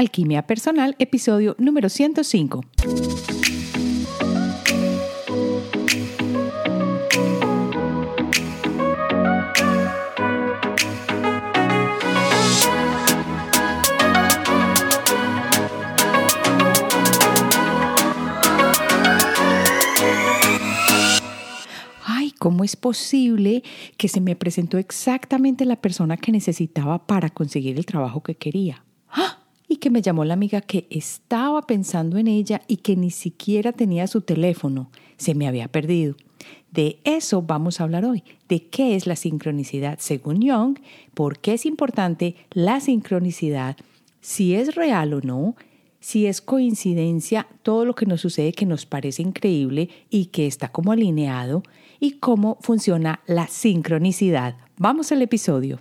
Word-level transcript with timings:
Alquimia 0.00 0.46
Personal, 0.46 0.96
episodio 0.98 1.54
número 1.58 1.90
105. 1.90 2.62
¿Cómo 22.38 22.64
es 22.64 22.74
posible 22.74 23.62
que 23.98 24.08
se 24.08 24.22
me 24.22 24.34
presentó 24.34 24.78
exactamente 24.78 25.66
la 25.66 25.76
persona 25.76 26.16
que 26.16 26.32
necesitaba 26.32 27.06
para 27.06 27.28
conseguir 27.28 27.76
el 27.76 27.84
trabajo 27.84 28.22
que 28.22 28.34
quería? 28.34 28.82
Y 29.72 29.76
que 29.76 29.88
me 29.88 30.02
llamó 30.02 30.24
la 30.24 30.34
amiga 30.34 30.60
que 30.60 30.88
estaba 30.90 31.62
pensando 31.62 32.18
en 32.18 32.26
ella 32.26 32.60
y 32.66 32.78
que 32.78 32.96
ni 32.96 33.12
siquiera 33.12 33.70
tenía 33.70 34.08
su 34.08 34.20
teléfono. 34.20 34.90
Se 35.16 35.32
me 35.32 35.46
había 35.46 35.68
perdido. 35.68 36.16
De 36.72 36.98
eso 37.04 37.40
vamos 37.40 37.80
a 37.80 37.84
hablar 37.84 38.04
hoy, 38.04 38.24
de 38.48 38.66
qué 38.66 38.96
es 38.96 39.06
la 39.06 39.14
sincronicidad 39.14 40.00
según 40.00 40.40
Young, 40.40 40.80
por 41.14 41.38
qué 41.38 41.54
es 41.54 41.66
importante 41.66 42.34
la 42.50 42.80
sincronicidad, 42.80 43.76
si 44.20 44.56
es 44.56 44.74
real 44.74 45.14
o 45.14 45.20
no, 45.20 45.54
si 46.00 46.26
es 46.26 46.40
coincidencia 46.40 47.46
todo 47.62 47.84
lo 47.84 47.94
que 47.94 48.06
nos 48.06 48.22
sucede 48.22 48.52
que 48.52 48.66
nos 48.66 48.86
parece 48.86 49.22
increíble 49.22 49.88
y 50.10 50.26
que 50.26 50.48
está 50.48 50.72
como 50.72 50.90
alineado, 50.90 51.62
y 52.00 52.14
cómo 52.14 52.58
funciona 52.60 53.20
la 53.28 53.46
sincronicidad. 53.46 54.56
Vamos 54.78 55.12
al 55.12 55.22
episodio. 55.22 55.78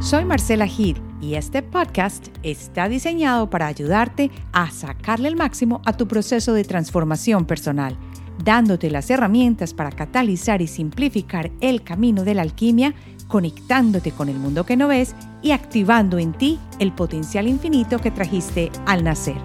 Soy 0.00 0.24
Marcela 0.24 0.68
Gil 0.68 1.11
y 1.22 1.36
este 1.36 1.62
podcast 1.62 2.26
está 2.42 2.88
diseñado 2.88 3.48
para 3.48 3.68
ayudarte 3.68 4.30
a 4.52 4.70
sacarle 4.70 5.28
el 5.28 5.36
máximo 5.36 5.80
a 5.86 5.96
tu 5.96 6.08
proceso 6.08 6.52
de 6.52 6.64
transformación 6.64 7.46
personal, 7.46 7.96
dándote 8.44 8.90
las 8.90 9.08
herramientas 9.08 9.72
para 9.72 9.92
catalizar 9.92 10.60
y 10.60 10.66
simplificar 10.66 11.52
el 11.60 11.84
camino 11.84 12.24
de 12.24 12.34
la 12.34 12.42
alquimia, 12.42 12.92
conectándote 13.28 14.10
con 14.10 14.28
el 14.28 14.36
mundo 14.36 14.66
que 14.66 14.76
no 14.76 14.88
ves 14.88 15.14
y 15.42 15.52
activando 15.52 16.18
en 16.18 16.32
ti 16.32 16.58
el 16.80 16.92
potencial 16.92 17.46
infinito 17.46 17.98
que 18.00 18.10
trajiste 18.10 18.72
al 18.84 19.04
nacer. 19.04 19.36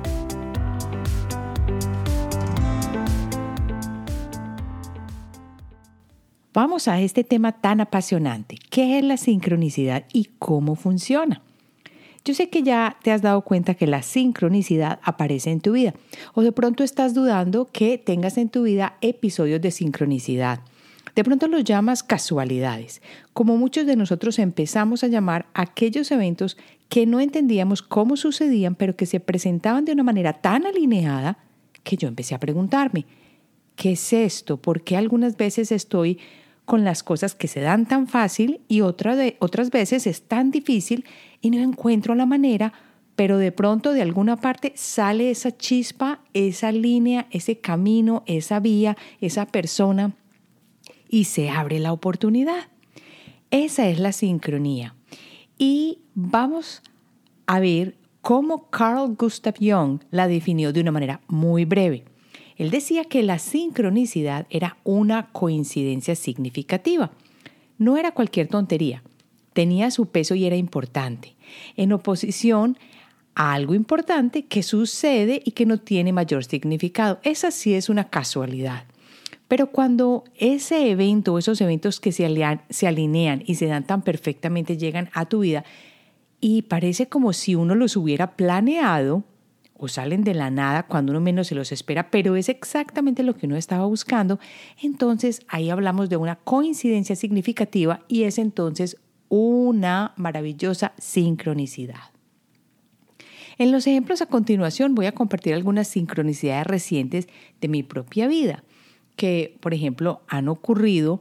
Vamos 6.53 6.87
a 6.87 6.99
este 7.01 7.23
tema 7.23 7.51
tan 7.51 7.81
apasionante. 7.81 8.57
¿Qué 8.71 8.97
es 8.97 9.03
la 9.03 9.17
sincronicidad 9.17 10.05
y 10.11 10.31
cómo 10.39 10.73
funciona? 10.73 11.43
Yo 12.27 12.33
sé 12.33 12.49
que 12.49 12.61
ya 12.61 12.97
te 13.03 13.13
has 13.13 13.21
dado 13.21 13.39
cuenta 13.39 13.75
que 13.75 13.87
la 13.87 14.01
sincronicidad 14.01 14.99
aparece 15.01 15.49
en 15.49 15.61
tu 15.61 15.71
vida 15.71 15.93
o 16.33 16.41
de 16.41 16.51
pronto 16.51 16.83
estás 16.83 17.13
dudando 17.13 17.69
que 17.71 17.97
tengas 17.97 18.37
en 18.37 18.49
tu 18.49 18.63
vida 18.63 18.97
episodios 18.99 19.61
de 19.61 19.71
sincronicidad. 19.71 20.59
De 21.15 21.23
pronto 21.23 21.47
los 21.47 21.63
llamas 21.63 22.03
casualidades, 22.03 23.01
como 23.31 23.55
muchos 23.55 23.85
de 23.85 23.95
nosotros 23.95 24.39
empezamos 24.39 25.05
a 25.05 25.07
llamar 25.07 25.45
aquellos 25.53 26.11
eventos 26.11 26.57
que 26.89 27.05
no 27.05 27.21
entendíamos 27.21 27.81
cómo 27.81 28.17
sucedían, 28.17 28.75
pero 28.75 28.97
que 28.97 29.05
se 29.05 29.21
presentaban 29.21 29.85
de 29.85 29.93
una 29.93 30.03
manera 30.03 30.33
tan 30.33 30.65
alineada 30.65 31.37
que 31.83 31.95
yo 31.95 32.09
empecé 32.09 32.35
a 32.35 32.41
preguntarme, 32.41 33.05
¿qué 33.77 33.93
es 33.93 34.11
esto? 34.11 34.57
¿Por 34.57 34.83
qué 34.83 34.97
algunas 34.97 35.37
veces 35.37 35.71
estoy 35.71 36.19
con 36.67 36.83
las 36.83 37.01
cosas 37.01 37.33
que 37.33 37.47
se 37.47 37.61
dan 37.61 37.85
tan 37.85 38.07
fácil 38.07 38.59
y 38.67 38.81
de, 38.81 39.37
otras 39.39 39.71
veces 39.71 40.05
es 40.05 40.23
tan 40.23 40.51
difícil 40.51 41.05
y 41.39 41.49
no 41.49 41.59
encuentro 41.59 42.13
la 42.13 42.25
manera, 42.25 42.73
pero 43.15 43.37
de 43.37 43.53
pronto 43.53 43.93
de 43.93 44.01
alguna 44.01 44.35
parte 44.35 44.73
sale 44.75 45.31
esa 45.31 45.55
chispa, 45.55 46.19
esa 46.33 46.73
línea, 46.73 47.27
ese 47.31 47.59
camino, 47.59 48.23
esa 48.25 48.59
vía, 48.59 48.97
esa 49.21 49.45
persona 49.45 50.11
y 51.07 51.23
se 51.23 51.49
abre 51.49 51.79
la 51.79 51.93
oportunidad. 51.93 52.67
Esa 53.49 53.87
es 53.87 53.97
la 53.97 54.11
sincronía. 54.11 54.93
Y 55.57 55.99
vamos 56.15 56.81
a 57.45 57.61
ver 57.61 57.95
cómo 58.21 58.69
Carl 58.69 59.15
Gustav 59.15 59.55
Jung 59.57 60.01
la 60.11 60.27
definió 60.27 60.73
de 60.73 60.81
una 60.81 60.91
manera 60.91 61.21
muy 61.29 61.63
breve. 61.63 62.03
Él 62.57 62.71
decía 62.71 63.05
que 63.05 63.23
la 63.23 63.39
sincronicidad 63.39 64.47
era 64.49 64.77
una 64.83 65.31
coincidencia 65.31 66.15
significativa. 66.15 67.11
No 67.77 67.97
era 67.97 68.11
cualquier 68.11 68.47
tontería, 68.47 69.03
tenía 69.53 69.91
su 69.91 70.07
peso 70.07 70.35
y 70.35 70.45
era 70.45 70.55
importante, 70.55 71.35
en 71.75 71.93
oposición 71.93 72.77
a 73.35 73.53
algo 73.53 73.75
importante 73.75 74.45
que 74.45 74.63
sucede 74.63 75.41
y 75.45 75.51
que 75.51 75.67
no 75.67 75.77
tiene 75.77 76.11
mayor 76.11 76.43
significado. 76.43 77.19
Esa 77.23 77.51
sí 77.51 77.75
es 77.75 77.89
una 77.89 78.09
casualidad. 78.09 78.85
Pero 79.47 79.71
cuando 79.71 80.23
ese 80.35 80.89
evento 80.89 81.33
o 81.33 81.37
esos 81.37 81.61
eventos 81.61 81.99
que 81.99 82.11
se, 82.11 82.27
se 82.69 82.87
alinean 82.87 83.43
y 83.45 83.55
se 83.55 83.67
dan 83.67 83.85
tan 83.85 84.01
perfectamente 84.01 84.77
llegan 84.77 85.09
a 85.13 85.25
tu 85.25 85.39
vida 85.39 85.63
y 86.41 86.63
parece 86.63 87.07
como 87.07 87.31
si 87.31 87.55
uno 87.55 87.75
los 87.75 87.95
hubiera 87.95 88.35
planeado, 88.35 89.23
o 89.77 89.87
salen 89.87 90.23
de 90.23 90.33
la 90.33 90.49
nada 90.49 90.83
cuando 90.83 91.11
uno 91.11 91.21
menos 91.21 91.47
se 91.47 91.55
los 91.55 91.71
espera, 91.71 92.09
pero 92.09 92.35
es 92.35 92.49
exactamente 92.49 93.23
lo 93.23 93.35
que 93.35 93.45
uno 93.45 93.55
estaba 93.55 93.85
buscando, 93.85 94.39
entonces 94.81 95.41
ahí 95.47 95.69
hablamos 95.69 96.09
de 96.09 96.17
una 96.17 96.35
coincidencia 96.35 97.15
significativa 97.15 98.01
y 98.07 98.23
es 98.23 98.37
entonces 98.37 98.97
una 99.29 100.13
maravillosa 100.15 100.93
sincronicidad. 100.97 102.11
En 103.57 103.71
los 103.71 103.87
ejemplos 103.87 104.21
a 104.21 104.27
continuación 104.27 104.93
voy 104.93 105.07
a 105.07 105.13
compartir 105.13 105.53
algunas 105.53 105.87
sincronicidades 105.87 106.67
recientes 106.67 107.27
de 107.59 107.67
mi 107.67 107.83
propia 107.83 108.27
vida, 108.27 108.63
que 109.15 109.57
por 109.59 109.73
ejemplo 109.73 110.21
han 110.27 110.47
ocurrido, 110.47 111.19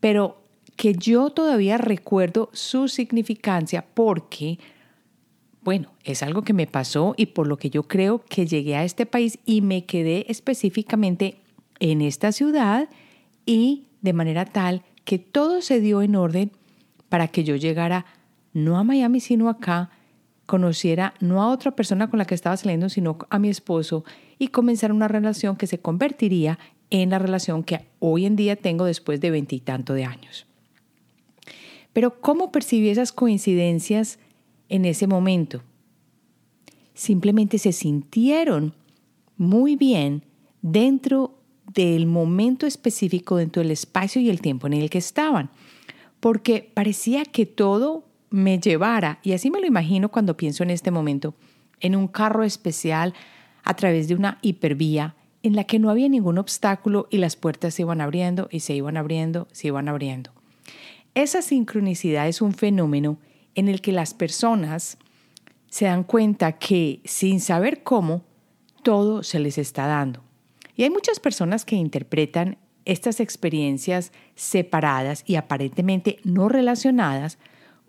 pero 0.00 0.42
que 0.76 0.94
yo 0.94 1.30
todavía 1.30 1.76
recuerdo 1.78 2.48
su 2.52 2.88
significancia 2.88 3.84
porque 3.94 4.58
bueno, 5.64 5.92
es 6.04 6.22
algo 6.22 6.42
que 6.42 6.52
me 6.52 6.66
pasó 6.66 7.14
y 7.16 7.26
por 7.26 7.46
lo 7.46 7.56
que 7.56 7.70
yo 7.70 7.84
creo 7.84 8.24
que 8.24 8.46
llegué 8.46 8.76
a 8.76 8.84
este 8.84 9.06
país 9.06 9.38
y 9.44 9.60
me 9.60 9.84
quedé 9.84 10.26
específicamente 10.28 11.36
en 11.78 12.02
esta 12.02 12.32
ciudad 12.32 12.88
y 13.46 13.86
de 14.00 14.12
manera 14.12 14.44
tal 14.44 14.82
que 15.04 15.18
todo 15.18 15.62
se 15.62 15.80
dio 15.80 16.02
en 16.02 16.16
orden 16.16 16.50
para 17.08 17.28
que 17.28 17.44
yo 17.44 17.56
llegara 17.56 18.06
no 18.52 18.78
a 18.78 18.84
Miami, 18.84 19.20
sino 19.20 19.48
acá, 19.48 19.90
conociera 20.46 21.14
no 21.20 21.42
a 21.42 21.48
otra 21.48 21.70
persona 21.70 22.10
con 22.10 22.18
la 22.18 22.24
que 22.24 22.34
estaba 22.34 22.56
saliendo, 22.56 22.88
sino 22.88 23.18
a 23.30 23.38
mi 23.38 23.48
esposo 23.48 24.04
y 24.38 24.48
comenzara 24.48 24.92
una 24.92 25.08
relación 25.08 25.56
que 25.56 25.66
se 25.66 25.78
convertiría 25.78 26.58
en 26.90 27.10
la 27.10 27.18
relación 27.18 27.62
que 27.62 27.86
hoy 28.00 28.26
en 28.26 28.36
día 28.36 28.56
tengo 28.56 28.84
después 28.84 29.20
de 29.20 29.30
veintitantos 29.30 29.96
de 29.96 30.04
años. 30.04 30.46
Pero 31.92 32.20
¿cómo 32.20 32.52
percibí 32.52 32.88
esas 32.88 33.12
coincidencias 33.12 34.18
en 34.72 34.86
ese 34.86 35.06
momento. 35.06 35.62
Simplemente 36.94 37.58
se 37.58 37.72
sintieron 37.72 38.74
muy 39.36 39.76
bien 39.76 40.24
dentro 40.62 41.38
del 41.74 42.06
momento 42.06 42.66
específico, 42.66 43.36
dentro 43.36 43.62
del 43.62 43.70
espacio 43.70 44.22
y 44.22 44.30
el 44.30 44.40
tiempo 44.40 44.66
en 44.66 44.72
el 44.72 44.88
que 44.88 44.96
estaban, 44.96 45.50
porque 46.20 46.70
parecía 46.72 47.24
que 47.26 47.44
todo 47.44 48.04
me 48.30 48.58
llevara, 48.58 49.20
y 49.22 49.32
así 49.32 49.50
me 49.50 49.60
lo 49.60 49.66
imagino 49.66 50.08
cuando 50.08 50.38
pienso 50.38 50.62
en 50.62 50.70
este 50.70 50.90
momento, 50.90 51.34
en 51.80 51.94
un 51.94 52.08
carro 52.08 52.42
especial 52.42 53.12
a 53.64 53.74
través 53.74 54.08
de 54.08 54.14
una 54.14 54.38
hipervía 54.40 55.16
en 55.42 55.54
la 55.54 55.64
que 55.64 55.78
no 55.78 55.90
había 55.90 56.08
ningún 56.08 56.38
obstáculo 56.38 57.08
y 57.10 57.18
las 57.18 57.36
puertas 57.36 57.74
se 57.74 57.82
iban 57.82 58.00
abriendo 58.00 58.48
y 58.50 58.60
se 58.60 58.74
iban 58.74 58.96
abriendo, 58.96 59.48
se 59.52 59.66
iban 59.66 59.88
abriendo. 59.90 60.30
Esa 61.14 61.42
sincronicidad 61.42 62.26
es 62.26 62.40
un 62.40 62.54
fenómeno 62.54 63.18
en 63.54 63.68
el 63.68 63.80
que 63.80 63.92
las 63.92 64.14
personas 64.14 64.98
se 65.68 65.86
dan 65.86 66.04
cuenta 66.04 66.52
que 66.52 67.00
sin 67.04 67.40
saber 67.40 67.82
cómo, 67.82 68.22
todo 68.82 69.22
se 69.22 69.38
les 69.38 69.58
está 69.58 69.86
dando. 69.86 70.22
Y 70.76 70.82
hay 70.82 70.90
muchas 70.90 71.20
personas 71.20 71.64
que 71.64 71.76
interpretan 71.76 72.58
estas 72.84 73.20
experiencias 73.20 74.12
separadas 74.34 75.22
y 75.26 75.36
aparentemente 75.36 76.18
no 76.24 76.48
relacionadas 76.48 77.38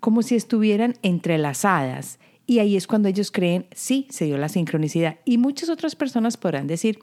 como 0.00 0.22
si 0.22 0.36
estuvieran 0.36 0.94
entrelazadas. 1.02 2.18
Y 2.46 2.58
ahí 2.58 2.76
es 2.76 2.86
cuando 2.86 3.08
ellos 3.08 3.30
creen, 3.30 3.66
sí, 3.74 4.06
se 4.10 4.26
dio 4.26 4.38
la 4.38 4.48
sincronicidad. 4.48 5.18
Y 5.24 5.38
muchas 5.38 5.70
otras 5.70 5.96
personas 5.96 6.36
podrán 6.36 6.66
decir, 6.66 7.00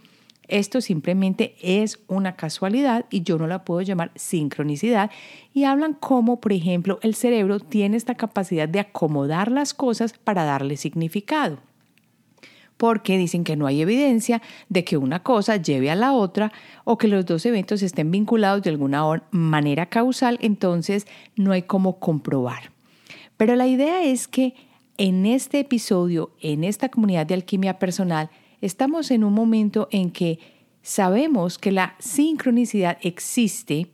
esto 0.52 0.82
simplemente 0.82 1.56
es 1.62 2.00
una 2.08 2.36
casualidad 2.36 3.06
y 3.10 3.24
yo 3.24 3.38
no 3.38 3.48
la 3.48 3.64
puedo 3.64 3.82
llamar 3.82 4.12
sincronicidad. 4.16 5.10
Y 5.54 5.64
hablan 5.64 5.94
como, 5.94 6.42
por 6.42 6.52
ejemplo, 6.52 7.00
el 7.02 7.16
cerebro 7.16 7.60
tiene 7.60 7.96
esta 7.98 8.16
capacidad 8.16 8.68
de 8.68 8.82
acomodar 8.82 9.50
las 9.50 9.74
cosas 9.74 10.14
para 10.14 10.44
darle 10.44 10.76
significado. 10.76 11.60
Porque 12.76 13.18
dicen 13.18 13.46
que 13.46 13.56
no 13.56 13.66
hay 13.66 13.82
evidencia 13.82 14.42
de 14.68 14.84
que 14.84 14.98
una 14.98 15.24
cosa 15.24 15.56
lleve 15.56 15.90
a 15.90 15.96
la 15.96 16.12
otra 16.12 16.52
o 16.84 16.98
que 16.98 17.08
los 17.08 17.26
dos 17.26 17.46
eventos 17.46 17.82
estén 17.82 18.12
vinculados 18.12 18.62
de 18.64 18.72
alguna 18.72 19.24
manera 19.32 19.86
causal, 19.86 20.38
entonces 20.42 21.08
no 21.38 21.54
hay 21.54 21.62
cómo 21.62 22.00
comprobar. 22.00 22.72
Pero 23.38 23.56
la 23.56 23.68
idea 23.68 24.04
es 24.04 24.28
que 24.28 24.54
en 24.98 25.26
este 25.26 25.60
episodio, 25.60 26.36
en 26.42 26.64
esta 26.66 26.90
comunidad 26.90 27.26
de 27.26 27.36
alquimia 27.36 27.80
personal, 27.80 28.30
estamos 28.62 29.12
en 29.12 29.24
un 29.24 29.34
momento 29.34 29.88
en 29.92 30.12
que 30.12 30.40
sabemos 30.82 31.58
que 31.58 31.72
la 31.72 31.96
sincronicidad 32.00 32.98
existe 33.02 33.88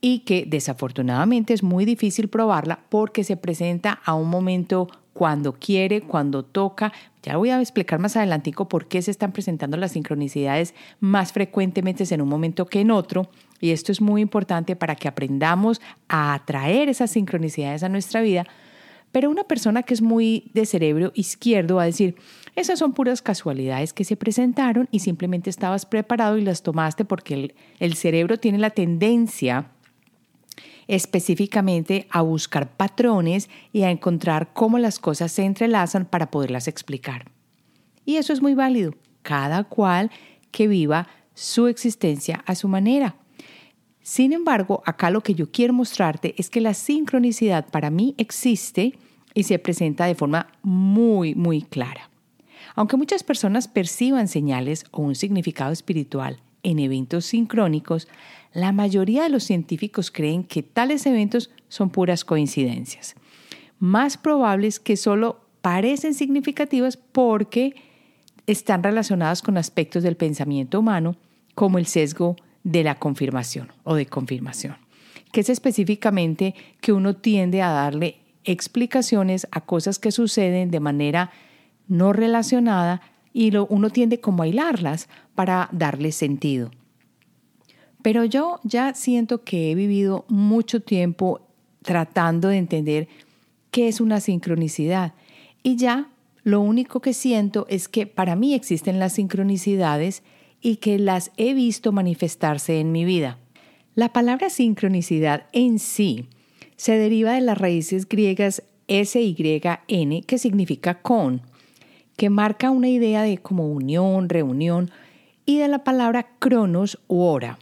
y 0.00 0.20
que 0.20 0.44
desafortunadamente 0.46 1.54
es 1.54 1.62
muy 1.62 1.84
difícil 1.84 2.28
probarla 2.28 2.80
porque 2.88 3.24
se 3.24 3.36
presenta 3.36 4.00
a 4.04 4.14
un 4.14 4.28
momento 4.28 4.88
cuando 5.12 5.52
quiere, 5.52 6.00
cuando 6.00 6.44
toca. 6.44 6.92
Ya 7.22 7.36
voy 7.36 7.50
a 7.50 7.60
explicar 7.60 8.00
más 8.00 8.16
adelantico 8.16 8.68
por 8.68 8.88
qué 8.88 9.00
se 9.02 9.10
están 9.10 9.32
presentando 9.32 9.76
las 9.76 9.92
sincronicidades 9.92 10.74
más 11.00 11.32
frecuentemente 11.32 12.04
en 12.12 12.22
un 12.22 12.28
momento 12.28 12.66
que 12.66 12.80
en 12.80 12.90
otro. 12.90 13.28
Y 13.60 13.70
esto 13.70 13.92
es 13.92 14.00
muy 14.00 14.22
importante 14.22 14.74
para 14.74 14.96
que 14.96 15.08
aprendamos 15.08 15.80
a 16.08 16.34
atraer 16.34 16.88
esas 16.88 17.10
sincronicidades 17.12 17.82
a 17.82 17.88
nuestra 17.88 18.22
vida. 18.22 18.44
Pero 19.12 19.30
una 19.30 19.44
persona 19.44 19.82
que 19.82 19.94
es 19.94 20.02
muy 20.02 20.50
de 20.54 20.66
cerebro 20.66 21.12
izquierdo 21.14 21.76
va 21.76 21.82
a 21.82 21.86
decir, 21.86 22.16
esas 22.56 22.78
son 22.78 22.92
puras 22.92 23.22
casualidades 23.22 23.92
que 23.92 24.04
se 24.04 24.16
presentaron 24.16 24.88
y 24.90 25.00
simplemente 25.00 25.50
estabas 25.50 25.86
preparado 25.86 26.38
y 26.38 26.42
las 26.42 26.62
tomaste 26.62 27.04
porque 27.04 27.54
el, 27.78 27.94
cerebro 27.94 28.38
tiene 28.38 28.58
la 28.58 28.70
tendencia 28.70 29.70
específicamente 30.88 32.06
a 32.10 32.22
buscar 32.22 32.76
patrones 32.76 33.48
y 33.72 33.82
a 33.82 33.90
encontrar 33.90 34.52
cómo 34.52 34.78
las 34.78 34.98
cosas 34.98 35.30
se 35.32 35.44
entrelazan 35.44 36.06
para 36.06 36.30
poderlas 36.30 36.68
explicar. 36.68 37.30
Y 38.04 38.16
eso 38.16 38.32
es 38.32 38.42
muy 38.42 38.54
válido, 38.54 38.94
cada 39.22 39.64
cual 39.64 40.10
que 40.50 40.68
viva 40.68 41.06
su 41.34 41.68
existencia 41.68 42.42
a 42.46 42.54
su 42.54 42.68
manera. 42.68 43.16
Sin 44.02 44.32
embargo, 44.32 44.82
acá 44.84 45.10
lo 45.10 45.22
que 45.22 45.34
yo 45.34 45.50
quiero 45.50 45.72
mostrarte 45.72 46.34
es 46.36 46.50
que 46.50 46.60
la 46.60 46.74
sincronicidad 46.74 47.68
para 47.68 47.90
mí 47.90 48.14
existe 48.18 48.98
y 49.34 49.44
se 49.44 49.58
presenta 49.58 50.06
de 50.06 50.14
forma 50.14 50.48
muy, 50.62 51.34
muy 51.34 51.62
clara. 51.62 52.10
Aunque 52.74 52.96
muchas 52.96 53.22
personas 53.22 53.68
perciban 53.68 54.28
señales 54.28 54.84
o 54.90 55.02
un 55.02 55.14
significado 55.14 55.72
espiritual 55.72 56.40
en 56.62 56.78
eventos 56.78 57.26
sincrónicos, 57.26 58.08
la 58.52 58.72
mayoría 58.72 59.22
de 59.22 59.28
los 59.28 59.44
científicos 59.44 60.10
creen 60.10 60.44
que 60.44 60.62
tales 60.62 61.06
eventos 61.06 61.50
son 61.68 61.90
puras 61.90 62.24
coincidencias. 62.24 63.14
Más 63.78 64.16
probables 64.16 64.78
que 64.78 64.96
solo 64.96 65.40
parecen 65.60 66.14
significativas 66.14 66.96
porque 66.96 67.76
están 68.46 68.82
relacionadas 68.82 69.42
con 69.42 69.56
aspectos 69.56 70.02
del 70.02 70.16
pensamiento 70.16 70.80
humano, 70.80 71.16
como 71.54 71.78
el 71.78 71.86
sesgo 71.86 72.36
de 72.64 72.84
la 72.84 72.96
confirmación 72.96 73.72
o 73.84 73.94
de 73.94 74.06
confirmación, 74.06 74.76
que 75.32 75.40
es 75.40 75.48
específicamente 75.48 76.54
que 76.80 76.92
uno 76.92 77.16
tiende 77.16 77.62
a 77.62 77.70
darle 77.70 78.18
explicaciones 78.44 79.46
a 79.50 79.60
cosas 79.60 79.98
que 79.98 80.12
suceden 80.12 80.70
de 80.70 80.80
manera 80.80 81.30
no 81.88 82.12
relacionada 82.12 83.02
y 83.32 83.56
uno 83.56 83.90
tiende 83.90 84.20
como 84.20 84.42
a 84.42 84.48
hilarlas 84.48 85.08
para 85.34 85.68
darle 85.72 86.12
sentido. 86.12 86.70
Pero 88.02 88.24
yo 88.24 88.60
ya 88.64 88.94
siento 88.94 89.42
que 89.42 89.70
he 89.70 89.74
vivido 89.74 90.24
mucho 90.28 90.80
tiempo 90.80 91.40
tratando 91.82 92.48
de 92.48 92.58
entender 92.58 93.08
qué 93.70 93.88
es 93.88 94.00
una 94.00 94.20
sincronicidad 94.20 95.14
y 95.62 95.76
ya 95.76 96.10
lo 96.42 96.60
único 96.60 97.00
que 97.00 97.14
siento 97.14 97.66
es 97.68 97.88
que 97.88 98.06
para 98.06 98.34
mí 98.34 98.54
existen 98.54 98.98
las 98.98 99.14
sincronicidades 99.14 100.22
y 100.62 100.76
que 100.76 100.98
las 100.98 101.32
he 101.36 101.52
visto 101.52 101.92
manifestarse 101.92 102.80
en 102.80 102.92
mi 102.92 103.04
vida. 103.04 103.38
La 103.94 104.12
palabra 104.12 104.48
sincronicidad 104.48 105.46
en 105.52 105.78
sí 105.78 106.28
se 106.76 106.96
deriva 106.96 107.32
de 107.32 107.42
las 107.42 107.58
raíces 107.58 108.08
griegas 108.08 108.62
S-Y-N, 108.88 110.22
que 110.22 110.38
significa 110.38 111.02
con, 111.02 111.42
que 112.16 112.30
marca 112.30 112.70
una 112.70 112.88
idea 112.88 113.22
de 113.22 113.38
como 113.38 113.66
unión, 113.68 114.28
reunión, 114.28 114.90
y 115.44 115.58
de 115.58 115.68
la 115.68 115.84
palabra 115.84 116.28
cronos 116.38 116.98
u 117.08 117.22
hora. 117.22 117.58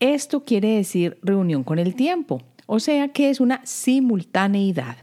Esto 0.00 0.44
quiere 0.44 0.76
decir 0.76 1.18
reunión 1.22 1.62
con 1.62 1.78
el 1.78 1.94
tiempo, 1.94 2.42
o 2.66 2.80
sea 2.80 3.08
que 3.08 3.30
es 3.30 3.40
una 3.40 3.60
simultaneidad. 3.64 4.96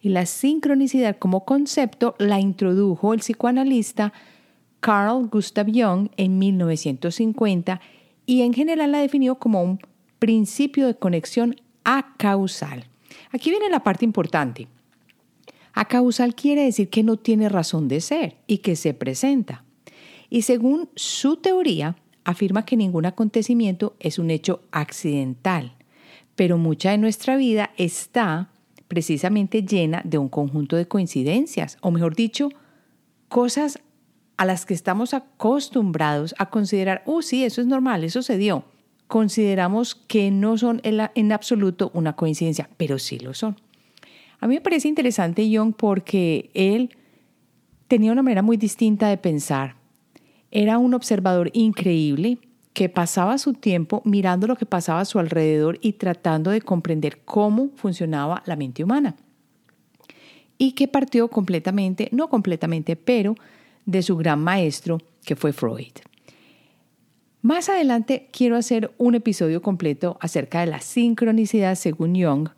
Y 0.00 0.10
la 0.10 0.26
sincronicidad 0.26 1.18
como 1.18 1.44
concepto 1.44 2.14
la 2.18 2.40
introdujo 2.40 3.12
el 3.12 3.20
psicoanalista 3.20 4.12
Carl 4.84 5.28
Gustav 5.30 5.66
Jung 5.72 6.10
en 6.18 6.38
1950 6.38 7.80
y 8.26 8.42
en 8.42 8.52
general 8.52 8.92
la 8.92 8.98
definió 8.98 9.36
como 9.36 9.62
un 9.62 9.80
principio 10.18 10.86
de 10.86 10.94
conexión 10.94 11.56
acausal. 11.84 12.84
Aquí 13.32 13.48
viene 13.48 13.70
la 13.70 13.82
parte 13.82 14.04
importante. 14.04 14.68
Acausal 15.72 16.34
quiere 16.34 16.64
decir 16.64 16.90
que 16.90 17.02
no 17.02 17.16
tiene 17.16 17.48
razón 17.48 17.88
de 17.88 18.02
ser 18.02 18.36
y 18.46 18.58
que 18.58 18.76
se 18.76 18.92
presenta. 18.92 19.64
Y 20.28 20.42
según 20.42 20.90
su 20.96 21.36
teoría, 21.36 21.96
afirma 22.22 22.66
que 22.66 22.76
ningún 22.76 23.06
acontecimiento 23.06 23.96
es 24.00 24.18
un 24.18 24.30
hecho 24.30 24.60
accidental, 24.70 25.72
pero 26.36 26.58
mucha 26.58 26.90
de 26.90 26.98
nuestra 26.98 27.36
vida 27.36 27.70
está 27.78 28.50
precisamente 28.86 29.62
llena 29.62 30.02
de 30.04 30.18
un 30.18 30.28
conjunto 30.28 30.76
de 30.76 30.86
coincidencias, 30.86 31.78
o 31.80 31.90
mejor 31.90 32.14
dicho, 32.14 32.50
cosas 33.30 33.78
a 34.36 34.44
las 34.44 34.66
que 34.66 34.74
estamos 34.74 35.14
acostumbrados 35.14 36.34
a 36.38 36.50
considerar, 36.50 37.02
oh 37.06 37.22
sí, 37.22 37.44
eso 37.44 37.60
es 37.60 37.66
normal, 37.66 38.04
eso 38.04 38.22
se 38.22 38.36
dio. 38.36 38.64
Consideramos 39.06 39.94
que 39.94 40.30
no 40.30 40.58
son 40.58 40.80
en, 40.82 41.32
absoluto 41.32 41.90
una 41.94 42.14
coincidencia, 42.14 42.68
pero 42.76 42.98
sí 42.98 43.18
lo 43.18 43.34
son. 43.34 43.56
A 44.40 44.48
mí 44.48 44.54
me 44.54 44.60
parece 44.60 44.88
interesante 44.88 45.48
Young 45.48 45.74
porque 45.74 46.50
él 46.54 46.96
tenía 47.86 48.12
una 48.12 48.22
manera 48.22 48.42
muy 48.42 48.56
distinta 48.56 49.08
de 49.08 49.16
pensar. 49.16 49.76
Era 50.50 50.78
un 50.78 50.94
observador 50.94 51.50
increíble 51.52 52.38
que 52.72 52.88
pasaba 52.88 53.38
su 53.38 53.54
tiempo 53.54 54.02
mirando 54.04 54.46
lo 54.46 54.56
que 54.56 54.66
pasaba 54.66 55.00
a 55.00 55.04
su 55.04 55.18
alrededor 55.18 55.78
y 55.80 55.92
tratando 55.92 56.50
de 56.50 56.60
comprender 56.60 57.20
cómo 57.24 57.70
funcionaba 57.76 58.42
la 58.46 58.56
mente 58.56 58.82
humana. 58.82 59.14
Y 60.58 60.72
que 60.72 60.88
partió 60.88 61.28
completamente, 61.28 62.08
no 62.10 62.28
completamente, 62.28 62.96
pero 62.96 63.36
de 63.86 64.02
su 64.02 64.16
gran 64.16 64.42
maestro, 64.42 64.98
que 65.24 65.36
fue 65.36 65.52
Freud. 65.52 65.92
Más 67.44 67.68
adelante 67.68 68.30
quiero 68.32 68.56
hacer 68.56 68.94
un 68.96 69.14
episodio 69.14 69.60
completo 69.60 70.16
acerca 70.20 70.60
de 70.60 70.66
la 70.66 70.80
sincronicidad 70.80 71.74
según 71.74 72.14
Jung 72.14 72.48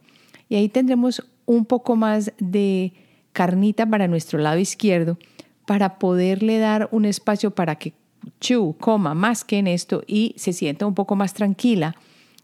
y 0.49 0.55
ahí 0.55 0.69
tendremos 0.69 1.27
un 1.45 1.65
poco 1.65 1.97
más 1.97 2.33
de 2.39 2.93
carnita 3.33 3.85
para 3.85 4.07
nuestro 4.07 4.39
lado 4.39 4.61
izquierdo 4.61 5.19
para 5.67 5.99
poderle 5.99 6.59
dar 6.59 6.89
un 6.93 7.05
espacio 7.05 7.51
para 7.51 7.77
que 7.77 7.95
Chu 8.41 8.77
coma 8.79 9.15
más 9.15 9.45
que 9.45 9.59
en 9.59 9.67
esto 9.67 10.05
y 10.07 10.35
se 10.37 10.53
sienta 10.53 10.87
un 10.87 10.95
poco 10.95 11.17
más 11.17 11.35
tranquila 11.35 11.97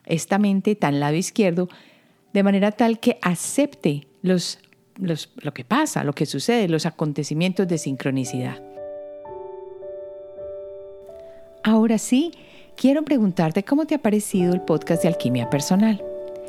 esta 0.04 0.38
mente 0.38 0.75
tan 0.75 0.99
lado 0.99 1.14
izquierdo 1.14 1.68
de 2.33 2.42
manera 2.42 2.73
tal 2.73 2.99
que 2.99 3.18
acepte 3.23 4.09
los, 4.23 4.59
lo 4.97 5.54
que 5.54 5.64
pasa, 5.64 6.02
lo 6.02 6.12
que 6.12 6.26
sucede, 6.26 6.68
los 6.68 6.87
acontecimientos 6.87 7.68
de 7.68 7.78
sincronicidad. 7.78 8.72
Ahora 11.64 11.99
sí, 11.99 12.33
quiero 12.75 13.04
preguntarte 13.04 13.62
cómo 13.62 13.87
te 13.87 13.95
ha 13.95 13.99
parecido 13.99 14.52
el 14.52 14.62
podcast 14.62 15.02
de 15.02 15.09
Alquimia 15.09 15.49
Personal. 15.49 16.02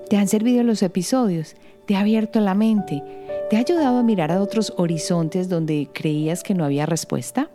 ¿Te 0.10 0.18
han 0.18 0.28
servido 0.28 0.64
los 0.64 0.82
episodios? 0.82 1.56
¿Te 1.86 1.96
ha 1.96 2.00
abierto 2.00 2.40
la 2.40 2.56
mente? 2.56 3.04
¿Te 3.48 3.58
ha 3.58 3.60
ayudado 3.60 4.00
a 4.00 4.04
mirar 4.04 4.32
a 4.32 4.42
otros 4.42 4.74
horizontes 4.76 5.50
donde 5.50 5.88
creías 5.94 6.42
que 6.42 6.56
no 6.56 6.66
había 6.66 6.88
respuesta? 6.88 7.52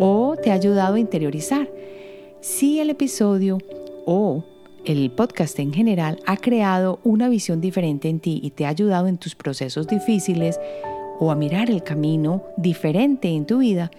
¿O 0.00 0.34
te 0.42 0.50
ha 0.50 0.54
ayudado 0.54 0.96
a 0.96 0.98
interiorizar? 0.98 1.70
Si 2.40 2.80
el 2.80 2.90
episodio 2.90 3.58
o 4.04 4.42
el 4.84 5.12
podcast 5.12 5.60
en 5.60 5.72
general 5.72 6.18
ha 6.26 6.36
creado 6.36 6.98
una 7.04 7.28
visión 7.28 7.60
diferente 7.60 8.08
en 8.08 8.18
ti 8.18 8.40
y 8.42 8.50
te 8.50 8.66
ha 8.66 8.70
ayudado 8.70 9.06
en 9.06 9.18
tus 9.18 9.36
procesos 9.36 9.86
difíciles 9.86 10.58
o 11.20 11.30
a 11.30 11.36
mirar 11.36 11.70
el 11.70 11.84
camino 11.84 12.42
diferente 12.56 13.28
en 13.28 13.46
tu 13.46 13.58
vida, 13.58 13.92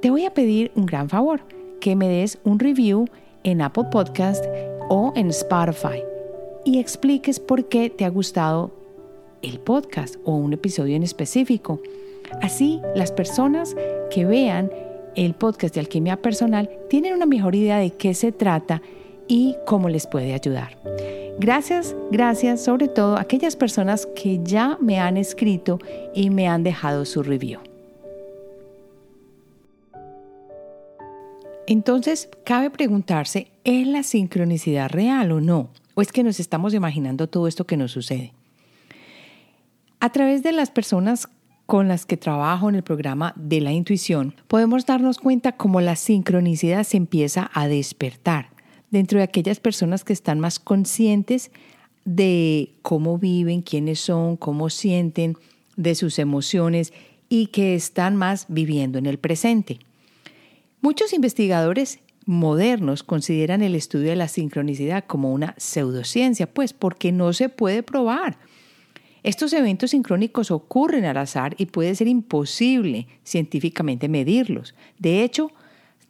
te 0.00 0.08
voy 0.08 0.24
a 0.24 0.32
pedir 0.32 0.72
un 0.74 0.86
gran 0.86 1.10
favor 1.10 1.57
que 1.80 1.96
me 1.96 2.08
des 2.08 2.38
un 2.44 2.58
review 2.58 3.06
en 3.44 3.62
Apple 3.62 3.84
Podcast 3.90 4.44
o 4.88 5.12
en 5.16 5.28
Spotify 5.28 6.02
y 6.64 6.78
expliques 6.78 7.40
por 7.40 7.68
qué 7.68 7.90
te 7.90 8.04
ha 8.04 8.10
gustado 8.10 8.70
el 9.42 9.60
podcast 9.60 10.16
o 10.24 10.34
un 10.34 10.52
episodio 10.52 10.96
en 10.96 11.02
específico. 11.02 11.80
Así, 12.42 12.80
las 12.94 13.12
personas 13.12 13.74
que 14.10 14.24
vean 14.24 14.70
el 15.16 15.34
podcast 15.34 15.74
de 15.74 15.80
Alquimia 15.80 16.20
Personal 16.20 16.70
tienen 16.90 17.14
una 17.14 17.26
mejor 17.26 17.54
idea 17.54 17.78
de 17.78 17.90
qué 17.90 18.14
se 18.14 18.32
trata 18.32 18.82
y 19.26 19.56
cómo 19.66 19.88
les 19.88 20.06
puede 20.06 20.34
ayudar. 20.34 20.76
Gracias, 21.38 21.94
gracias 22.10 22.64
sobre 22.64 22.88
todo 22.88 23.16
a 23.16 23.20
aquellas 23.20 23.54
personas 23.54 24.06
que 24.06 24.40
ya 24.42 24.76
me 24.80 24.98
han 24.98 25.16
escrito 25.16 25.78
y 26.14 26.30
me 26.30 26.48
han 26.48 26.64
dejado 26.64 27.04
su 27.04 27.22
review. 27.22 27.60
Entonces, 31.70 32.30
cabe 32.46 32.70
preguntarse, 32.70 33.52
¿es 33.62 33.86
la 33.86 34.02
sincronicidad 34.02 34.88
real 34.88 35.32
o 35.32 35.42
no? 35.42 35.68
¿O 35.94 36.00
es 36.00 36.12
que 36.12 36.22
nos 36.22 36.40
estamos 36.40 36.72
imaginando 36.72 37.28
todo 37.28 37.46
esto 37.46 37.66
que 37.66 37.76
nos 37.76 37.92
sucede? 37.92 38.32
A 40.00 40.10
través 40.10 40.42
de 40.42 40.52
las 40.52 40.70
personas 40.70 41.28
con 41.66 41.86
las 41.86 42.06
que 42.06 42.16
trabajo 42.16 42.70
en 42.70 42.74
el 42.74 42.82
programa 42.82 43.34
de 43.36 43.60
la 43.60 43.72
intuición, 43.72 44.34
podemos 44.46 44.86
darnos 44.86 45.18
cuenta 45.18 45.58
cómo 45.58 45.82
la 45.82 45.94
sincronicidad 45.96 46.84
se 46.84 46.96
empieza 46.96 47.50
a 47.52 47.68
despertar 47.68 48.48
dentro 48.90 49.18
de 49.18 49.24
aquellas 49.24 49.60
personas 49.60 50.04
que 50.04 50.14
están 50.14 50.40
más 50.40 50.58
conscientes 50.58 51.50
de 52.06 52.76
cómo 52.80 53.18
viven, 53.18 53.60
quiénes 53.60 54.00
son, 54.00 54.38
cómo 54.38 54.70
sienten, 54.70 55.36
de 55.76 55.94
sus 55.94 56.18
emociones 56.18 56.94
y 57.28 57.48
que 57.48 57.74
están 57.74 58.16
más 58.16 58.46
viviendo 58.48 58.98
en 58.98 59.04
el 59.04 59.18
presente. 59.18 59.80
Muchos 60.80 61.12
investigadores 61.12 61.98
modernos 62.24 63.02
consideran 63.02 63.62
el 63.62 63.74
estudio 63.74 64.10
de 64.10 64.16
la 64.16 64.28
sincronicidad 64.28 65.04
como 65.04 65.32
una 65.32 65.54
pseudociencia, 65.56 66.46
pues 66.46 66.72
porque 66.72 67.10
no 67.10 67.32
se 67.32 67.48
puede 67.48 67.82
probar. 67.82 68.38
Estos 69.24 69.52
eventos 69.52 69.90
sincrónicos 69.90 70.50
ocurren 70.50 71.04
al 71.04 71.16
azar 71.16 71.54
y 71.58 71.66
puede 71.66 71.94
ser 71.94 72.06
imposible 72.06 73.08
científicamente 73.24 74.08
medirlos. 74.08 74.74
De 74.98 75.24
hecho, 75.24 75.50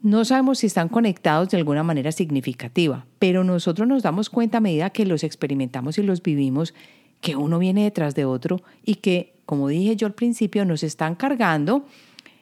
no 0.02 0.24
sabemos 0.24 0.58
si 0.58 0.66
están 0.66 0.88
conectados 0.88 1.48
de 1.48 1.56
alguna 1.56 1.82
manera 1.82 2.12
significativa, 2.12 3.06
pero 3.18 3.44
nosotros 3.44 3.88
nos 3.88 4.02
damos 4.02 4.28
cuenta 4.28 4.58
a 4.58 4.60
medida 4.60 4.90
que 4.90 5.06
los 5.06 5.24
experimentamos 5.24 5.98
y 5.98 6.02
los 6.02 6.22
vivimos 6.22 6.74
que 7.20 7.36
uno 7.36 7.58
viene 7.58 7.84
detrás 7.84 8.14
de 8.14 8.24
otro 8.24 8.60
y 8.84 8.96
que, 8.96 9.34
como 9.46 9.68
dije 9.68 9.96
yo 9.96 10.06
al 10.06 10.14
principio, 10.14 10.64
nos 10.64 10.82
están 10.82 11.14
cargando 11.14 11.86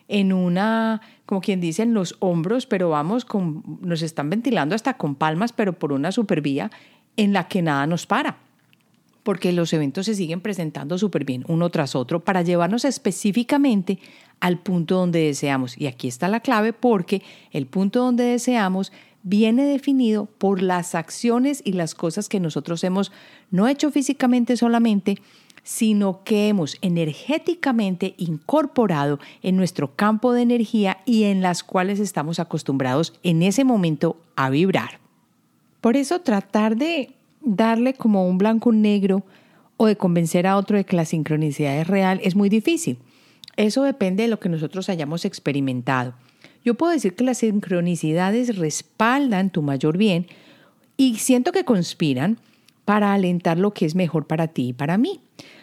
en 0.08 0.32
una, 0.32 1.00
como 1.24 1.40
quien 1.40 1.60
dice, 1.60 1.82
en 1.82 1.94
los 1.94 2.16
hombros, 2.20 2.66
pero 2.66 2.90
vamos, 2.90 3.24
con, 3.24 3.62
nos 3.80 4.02
están 4.02 4.30
ventilando 4.30 4.74
hasta 4.74 4.96
con 4.96 5.14
palmas, 5.14 5.52
pero 5.52 5.72
por 5.72 5.92
una 5.92 6.12
supervía 6.12 6.70
en 7.16 7.32
la 7.32 7.48
que 7.48 7.62
nada 7.62 7.86
nos 7.86 8.06
para 8.06 8.38
porque 9.26 9.50
los 9.50 9.72
eventos 9.72 10.06
se 10.06 10.14
siguen 10.14 10.40
presentando 10.40 10.98
súper 10.98 11.24
bien 11.24 11.44
uno 11.48 11.68
tras 11.68 11.96
otro 11.96 12.20
para 12.20 12.42
llevarnos 12.42 12.84
específicamente 12.84 13.98
al 14.38 14.56
punto 14.60 14.94
donde 14.94 15.18
deseamos. 15.18 15.76
Y 15.76 15.88
aquí 15.88 16.06
está 16.06 16.28
la 16.28 16.38
clave 16.38 16.72
porque 16.72 17.22
el 17.50 17.66
punto 17.66 18.04
donde 18.04 18.22
deseamos 18.22 18.92
viene 19.24 19.64
definido 19.64 20.26
por 20.26 20.62
las 20.62 20.94
acciones 20.94 21.60
y 21.64 21.72
las 21.72 21.96
cosas 21.96 22.28
que 22.28 22.38
nosotros 22.38 22.84
hemos 22.84 23.10
no 23.50 23.66
hecho 23.66 23.90
físicamente 23.90 24.56
solamente, 24.56 25.18
sino 25.66 26.22
que 26.22 26.46
hemos 26.46 26.78
energéticamente 26.80 28.14
incorporado 28.18 29.18
en 29.42 29.56
nuestro 29.56 29.96
campo 29.96 30.32
de 30.32 30.42
energía 30.42 30.98
y 31.04 31.24
en 31.24 31.40
las 31.40 31.64
cuales 31.64 31.98
estamos 31.98 32.38
acostumbrados 32.38 33.14
en 33.24 33.42
ese 33.42 33.64
momento 33.64 34.16
a 34.36 34.48
vibrar. 34.48 35.00
Por 35.80 35.96
eso 35.96 36.20
tratar 36.20 36.76
de 36.76 37.14
darle 37.42 37.94
como 37.94 38.28
un 38.28 38.38
blanco 38.38 38.70
negro 38.70 39.24
o 39.76 39.86
de 39.86 39.96
convencer 39.96 40.46
a 40.46 40.56
otro 40.56 40.76
de 40.76 40.84
que 40.84 40.94
la 40.94 41.04
sincronicidad 41.04 41.76
es 41.80 41.88
real 41.88 42.20
es 42.22 42.36
muy 42.36 42.48
difícil. 42.48 42.98
Eso 43.56 43.82
depende 43.82 44.22
de 44.22 44.28
lo 44.28 44.38
que 44.38 44.48
nosotros 44.48 44.88
hayamos 44.88 45.24
experimentado. 45.24 46.14
Yo 46.64 46.74
puedo 46.74 46.92
decir 46.92 47.16
que 47.16 47.24
las 47.24 47.38
sincronicidades 47.38 48.56
respaldan 48.56 49.50
tu 49.50 49.62
mayor 49.62 49.98
bien 49.98 50.28
y 50.96 51.16
siento 51.16 51.50
que 51.50 51.64
conspiran 51.64 52.38
para 52.84 53.12
alentar 53.14 53.58
lo 53.58 53.74
que 53.74 53.84
es 53.84 53.96
mejor 53.96 54.28
para 54.28 54.46
ti 54.46 54.68
y 54.68 54.72
para 54.72 54.96
mí. 54.96 55.20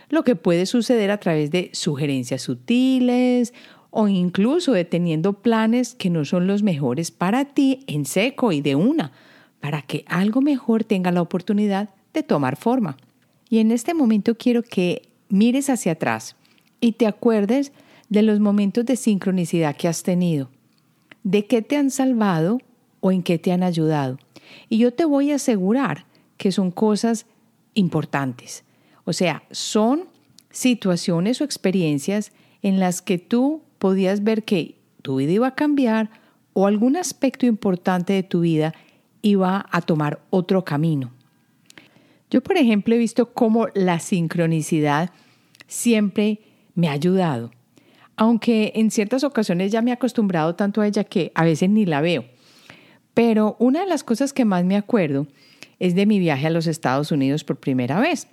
Lo 0.09 0.23
que 0.23 0.35
puede 0.35 0.65
suceder 0.65 1.11
a 1.11 1.19
través 1.19 1.51
de 1.51 1.69
sugerencias 1.73 2.41
sutiles 2.41 3.53
o 3.89 4.07
incluso 4.07 4.73
deteniendo 4.73 5.33
planes 5.33 5.95
que 5.95 6.09
no 6.09 6.25
son 6.25 6.47
los 6.47 6.63
mejores 6.63 7.11
para 7.11 7.45
ti 7.45 7.83
en 7.87 8.05
seco 8.05 8.51
y 8.51 8.61
de 8.61 8.75
una 8.75 9.11
para 9.59 9.81
que 9.81 10.03
algo 10.07 10.41
mejor 10.41 10.83
tenga 10.83 11.11
la 11.11 11.21
oportunidad 11.21 11.89
de 12.13 12.21
tomar 12.21 12.57
forma. 12.57 12.97
Y 13.49 13.59
en 13.59 13.71
este 13.71 13.93
momento 13.93 14.35
quiero 14.35 14.61
que 14.61 15.03
mires 15.29 15.69
hacia 15.69 15.93
atrás 15.93 16.35
y 16.81 16.93
te 16.93 17.07
acuerdes 17.07 17.71
de 18.09 18.23
los 18.23 18.39
momentos 18.39 18.85
de 18.85 18.95
sincronicidad 18.95 19.75
que 19.77 19.87
has 19.87 20.03
tenido, 20.03 20.49
de 21.23 21.45
qué 21.45 21.61
te 21.61 21.77
han 21.77 21.91
salvado 21.91 22.59
o 22.99 23.11
en 23.11 23.23
qué 23.23 23.39
te 23.39 23.51
han 23.51 23.63
ayudado. 23.63 24.17
Y 24.69 24.79
yo 24.79 24.93
te 24.93 25.05
voy 25.05 25.31
a 25.31 25.35
asegurar 25.35 26.05
que 26.37 26.51
son 26.51 26.71
cosas 26.71 27.25
importantes. 27.73 28.63
O 29.05 29.13
sea, 29.13 29.43
son 29.51 30.05
situaciones 30.51 31.41
o 31.41 31.43
experiencias 31.43 32.31
en 32.61 32.79
las 32.79 33.01
que 33.01 33.17
tú 33.17 33.63
podías 33.77 34.23
ver 34.23 34.43
que 34.43 34.77
tu 35.01 35.17
vida 35.17 35.31
iba 35.31 35.47
a 35.47 35.55
cambiar 35.55 36.09
o 36.53 36.67
algún 36.67 36.95
aspecto 36.95 37.45
importante 37.45 38.13
de 38.13 38.23
tu 38.23 38.41
vida 38.41 38.73
iba 39.21 39.65
a 39.71 39.81
tomar 39.81 40.21
otro 40.29 40.63
camino. 40.63 41.11
Yo, 42.29 42.41
por 42.41 42.57
ejemplo, 42.57 42.95
he 42.95 42.97
visto 42.97 43.33
cómo 43.33 43.67
la 43.73 43.99
sincronicidad 43.99 45.11
siempre 45.67 46.39
me 46.75 46.87
ha 46.87 46.93
ayudado, 46.93 47.51
aunque 48.15 48.71
en 48.75 48.91
ciertas 48.91 49.23
ocasiones 49.23 49.71
ya 49.71 49.81
me 49.81 49.91
he 49.91 49.93
acostumbrado 49.93 50.55
tanto 50.55 50.81
a 50.81 50.87
ella 50.87 51.03
que 51.03 51.31
a 51.35 51.43
veces 51.43 51.69
ni 51.69 51.85
la 51.85 52.01
veo. 52.01 52.25
Pero 53.13 53.55
una 53.59 53.81
de 53.81 53.87
las 53.87 54.03
cosas 54.03 54.33
que 54.33 54.45
más 54.45 54.65
me 54.65 54.77
acuerdo 54.77 55.27
es 55.79 55.95
de 55.95 56.05
mi 56.05 56.19
viaje 56.19 56.47
a 56.47 56.51
los 56.51 56.67
Estados 56.67 57.11
Unidos 57.11 57.43
por 57.43 57.57
primera 57.57 57.99
vez. 57.99 58.27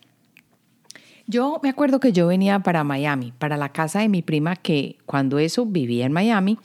Yo 1.31 1.61
me 1.63 1.69
acuerdo 1.69 2.01
que 2.01 2.11
yo 2.11 2.27
venía 2.27 2.59
para 2.59 2.83
Miami, 2.83 3.33
para 3.39 3.57
la 3.57 3.69
casa 3.69 4.01
de 4.01 4.09
mi 4.09 4.21
prima 4.21 4.57
que 4.57 4.99
cuando 5.07 5.39
eso 5.39 5.65
vivía 5.65 6.05
en 6.05 6.11
Miami 6.11 6.59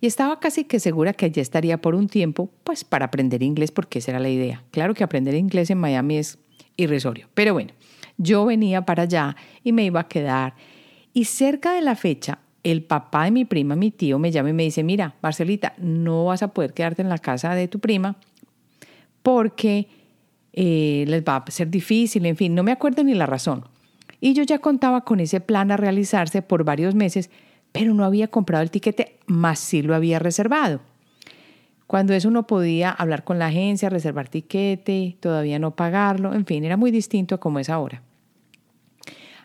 y 0.00 0.06
estaba 0.06 0.38
casi 0.38 0.62
que 0.62 0.78
segura 0.78 1.14
que 1.14 1.26
allí 1.26 1.40
estaría 1.40 1.78
por 1.78 1.96
un 1.96 2.06
tiempo, 2.06 2.48
pues 2.62 2.84
para 2.84 3.06
aprender 3.06 3.42
inglés, 3.42 3.72
porque 3.72 3.98
esa 3.98 4.12
era 4.12 4.20
la 4.20 4.28
idea. 4.28 4.62
Claro 4.70 4.94
que 4.94 5.02
aprender 5.02 5.34
inglés 5.34 5.68
en 5.70 5.78
Miami 5.78 6.18
es 6.18 6.38
irrisorio, 6.76 7.28
pero 7.34 7.54
bueno, 7.54 7.72
yo 8.16 8.44
venía 8.44 8.82
para 8.82 9.02
allá 9.02 9.34
y 9.64 9.72
me 9.72 9.84
iba 9.84 9.98
a 9.98 10.06
quedar. 10.06 10.54
Y 11.12 11.24
cerca 11.24 11.72
de 11.72 11.82
la 11.82 11.96
fecha, 11.96 12.38
el 12.62 12.84
papá 12.84 13.24
de 13.24 13.32
mi 13.32 13.44
prima, 13.44 13.74
mi 13.74 13.90
tío, 13.90 14.20
me 14.20 14.30
llama 14.30 14.50
y 14.50 14.52
me 14.52 14.62
dice, 14.62 14.84
mira, 14.84 15.16
Marcelita, 15.22 15.74
no 15.78 16.26
vas 16.26 16.44
a 16.44 16.54
poder 16.54 16.72
quedarte 16.72 17.02
en 17.02 17.08
la 17.08 17.18
casa 17.18 17.52
de 17.56 17.66
tu 17.66 17.80
prima 17.80 18.14
porque 19.24 19.88
eh, 20.52 21.04
les 21.08 21.24
va 21.24 21.38
a 21.38 21.50
ser 21.50 21.68
difícil, 21.68 22.24
en 22.26 22.36
fin, 22.36 22.54
no 22.54 22.62
me 22.62 22.70
acuerdo 22.70 23.02
ni 23.02 23.14
la 23.14 23.26
razón. 23.26 23.73
Y 24.24 24.32
yo 24.32 24.42
ya 24.42 24.58
contaba 24.58 25.02
con 25.02 25.20
ese 25.20 25.42
plan 25.42 25.70
a 25.70 25.76
realizarse 25.76 26.40
por 26.40 26.64
varios 26.64 26.94
meses, 26.94 27.28
pero 27.72 27.92
no 27.92 28.06
había 28.06 28.28
comprado 28.28 28.62
el 28.62 28.70
tiquete, 28.70 29.18
más 29.26 29.58
sí 29.58 29.82
lo 29.82 29.94
había 29.94 30.18
reservado. 30.18 30.80
Cuando 31.86 32.14
eso 32.14 32.30
no 32.30 32.46
podía 32.46 32.88
hablar 32.88 33.24
con 33.24 33.38
la 33.38 33.48
agencia, 33.48 33.90
reservar 33.90 34.30
tiquete, 34.30 35.18
todavía 35.20 35.58
no 35.58 35.76
pagarlo, 35.76 36.32
en 36.32 36.46
fin, 36.46 36.64
era 36.64 36.78
muy 36.78 36.90
distinto 36.90 37.34
a 37.34 37.38
como 37.38 37.58
es 37.58 37.68
ahora. 37.68 38.00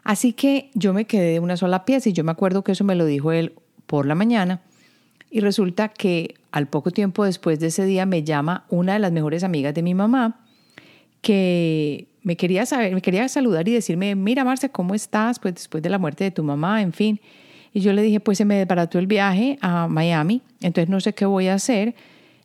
Así 0.06 0.32
que 0.32 0.72
yo 0.76 0.94
me 0.94 1.04
quedé 1.04 1.34
de 1.34 1.40
una 1.42 1.58
sola 1.58 1.84
pieza 1.84 2.08
y 2.08 2.14
yo 2.14 2.24
me 2.24 2.32
acuerdo 2.32 2.64
que 2.64 2.72
eso 2.72 2.86
me 2.86 2.96
lo 2.96 3.06
dijo 3.06 3.34
él 3.34 3.56
por 3.86 4.06
la 4.06 4.16
mañana 4.16 4.62
y 5.30 5.42
resulta 5.42 5.90
que 5.90 6.36
al 6.54 6.68
poco 6.70 6.92
tiempo 6.92 7.26
después 7.26 7.60
de 7.60 7.68
ese 7.68 7.84
día 7.84 8.06
me 8.06 8.24
llama 8.24 8.64
una 8.70 8.94
de 8.94 9.00
las 9.00 9.12
mejores 9.12 9.44
amigas 9.44 9.74
de 9.74 9.84
mi 9.84 9.94
mamá 9.94 10.40
que 11.22 12.09
me 12.24 12.36
quería 12.36 12.66
saber, 12.66 12.94
me 12.94 13.02
quería 13.02 13.28
saludar 13.30 13.68
y 13.68 13.74
decirme, 13.74 14.16
mira 14.16 14.44
Marcia, 14.44 14.70
¿cómo 14.70 14.96
estás? 14.96 15.40
Pues 15.40 15.56
después 15.56 15.84
de 15.84 15.90
la 15.90 15.98
muerte 15.98 16.24
de 16.24 16.32
tu 16.32 16.44
mamá, 16.44 16.82
en 16.82 16.94
fin. 16.94 17.20
Y 17.74 17.82
yo 17.82 17.94
le 17.94 18.02
dije, 18.02 18.20
pues 18.20 18.38
se 18.38 18.46
me 18.46 18.56
desbarató 18.56 19.00
el 19.00 19.08
viaje 19.08 19.58
a 19.62 19.88
Miami, 19.88 20.42
entonces 20.62 20.90
no 20.90 21.00
sé 21.00 21.14
qué 21.14 21.26
voy 21.26 21.48
a 21.48 21.54
hacer. 21.54 21.96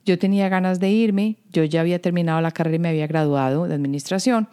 Yo 0.04 0.19
tenía 0.19 0.49
ganas 0.49 0.81
de 0.81 0.90
irme, 0.90 1.37
yo 1.50 1.64
ya 1.64 1.81
había 1.81 1.99
terminado 2.00 2.40
la 2.40 2.50
carrera 2.50 2.76
y 2.76 2.78
me 2.78 2.88
había 2.88 3.07
graduado 3.07 3.66
de 3.66 3.75
administración. 3.75 4.49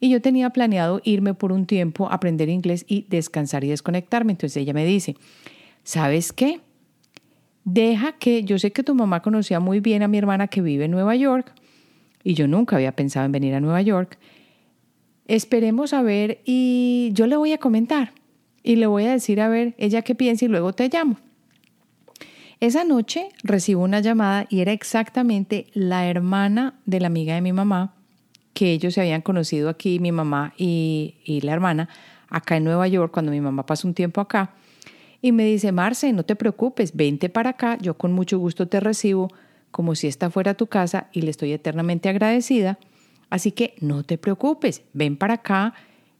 Y 0.00 0.10
yo 0.10 0.22
tenía 0.22 0.50
planeado 0.50 1.00
irme 1.04 1.34
por 1.34 1.52
un 1.52 1.66
tiempo, 1.66 2.10
aprender 2.10 2.48
inglés 2.48 2.84
y 2.88 3.04
descansar 3.08 3.64
y 3.64 3.68
desconectarme. 3.68 4.32
Entonces 4.32 4.56
ella 4.56 4.72
me 4.72 4.86
dice, 4.86 5.16
¿sabes 5.82 6.32
qué? 6.32 6.60
Deja 7.64 8.12
que, 8.12 8.44
yo 8.44 8.58
sé 8.58 8.72
que 8.72 8.82
tu 8.82 8.94
mamá 8.94 9.20
conocía 9.20 9.60
muy 9.60 9.80
bien 9.80 10.02
a 10.02 10.08
mi 10.08 10.16
hermana 10.16 10.48
que 10.48 10.62
vive 10.62 10.86
en 10.86 10.92
Nueva 10.92 11.16
York 11.16 11.52
y 12.24 12.34
yo 12.34 12.48
nunca 12.48 12.76
había 12.76 12.92
pensado 12.92 13.26
en 13.26 13.32
venir 13.32 13.54
a 13.54 13.60
Nueva 13.60 13.82
York. 13.82 14.18
Esperemos 15.28 15.92
a 15.92 16.00
ver 16.02 16.40
y 16.46 17.10
yo 17.12 17.26
le 17.26 17.36
voy 17.36 17.52
a 17.52 17.58
comentar 17.58 18.12
y 18.62 18.76
le 18.76 18.86
voy 18.86 19.04
a 19.04 19.12
decir 19.12 19.40
a 19.42 19.48
ver 19.48 19.74
ella 19.78 20.02
qué 20.02 20.14
piensa 20.14 20.46
y 20.46 20.48
luego 20.48 20.72
te 20.72 20.88
llamo. 20.88 21.16
Esa 22.60 22.82
noche 22.82 23.28
recibo 23.44 23.84
una 23.84 24.00
llamada 24.00 24.46
y 24.48 24.60
era 24.60 24.72
exactamente 24.72 25.66
la 25.74 26.08
hermana 26.08 26.80
de 26.86 27.00
la 27.00 27.06
amiga 27.06 27.34
de 27.34 27.42
mi 27.42 27.52
mamá, 27.52 27.94
que 28.52 28.72
ellos 28.72 28.94
se 28.94 29.02
habían 29.02 29.20
conocido 29.20 29.68
aquí, 29.68 30.00
mi 30.00 30.10
mamá 30.10 30.54
y, 30.56 31.40
la 31.42 31.52
hermana, 31.52 31.88
acá 32.28 32.56
en 32.56 32.64
Nueva 32.64 32.88
York, 32.88 33.12
cuando 33.12 33.30
mi 33.30 33.40
mamá 33.40 33.64
pasó 33.64 33.86
un 33.86 33.94
tiempo 33.94 34.20
acá. 34.20 34.54
Y 35.20 35.30
me 35.32 35.44
dice, 35.44 35.70
Marce, 35.70 36.12
no 36.12 36.24
te 36.24 36.36
preocupes, 36.36 36.96
vente 36.96 37.28
para 37.28 37.50
acá, 37.50 37.78
yo 37.80 37.94
con 37.94 38.12
mucho 38.12 38.38
gusto 38.38 38.66
te 38.66 38.80
recibo, 38.80 39.28
como 39.70 39.94
si 39.94 40.06
esta 40.08 40.30
fuera 40.30 40.54
tu 40.54 40.66
casa 40.66 41.08
y 41.12 41.22
le 41.22 41.30
estoy 41.30 41.52
eternamente 41.52 42.08
agradecida. 42.08 42.78
Así 43.30 43.52
que 43.52 43.74
no 43.80 44.02
te 44.02 44.18
preocupes, 44.18 44.82
ven 44.92 45.16
para 45.16 45.34
acá, 45.34 45.74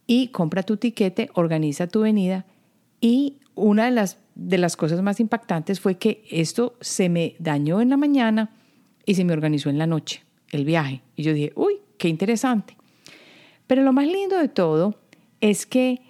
y 0.05 0.29
compra 0.29 0.63
tu 0.63 0.77
tiquete, 0.77 1.29
organiza 1.35 1.87
tu 1.87 2.01
venida. 2.01 2.45
Y 2.99 3.37
una 3.53 3.85
de 3.85 3.91
las, 3.91 4.17
de 4.33 4.57
las 4.57 4.75
cosas 4.75 5.01
más 5.01 5.19
impactantes 5.19 5.79
fue 5.79 5.97
que 5.97 6.23
esto 6.31 6.75
se 6.81 7.09
me 7.09 7.35
dañó 7.37 7.79
en 7.79 7.89
la 7.89 7.97
mañana 7.97 8.49
y 9.05 9.15
se 9.15 9.23
me 9.23 9.33
organizó 9.33 9.69
en 9.69 9.77
la 9.77 9.85
noche, 9.85 10.23
el 10.51 10.65
viaje. 10.65 11.03
Y 11.15 11.23
yo 11.23 11.33
dije, 11.33 11.51
uy, 11.55 11.75
qué 11.97 12.07
interesante. 12.07 12.75
Pero 13.67 13.83
lo 13.83 13.93
más 13.93 14.07
lindo 14.07 14.37
de 14.37 14.47
todo 14.47 14.95
es 15.41 15.65
que 15.65 16.01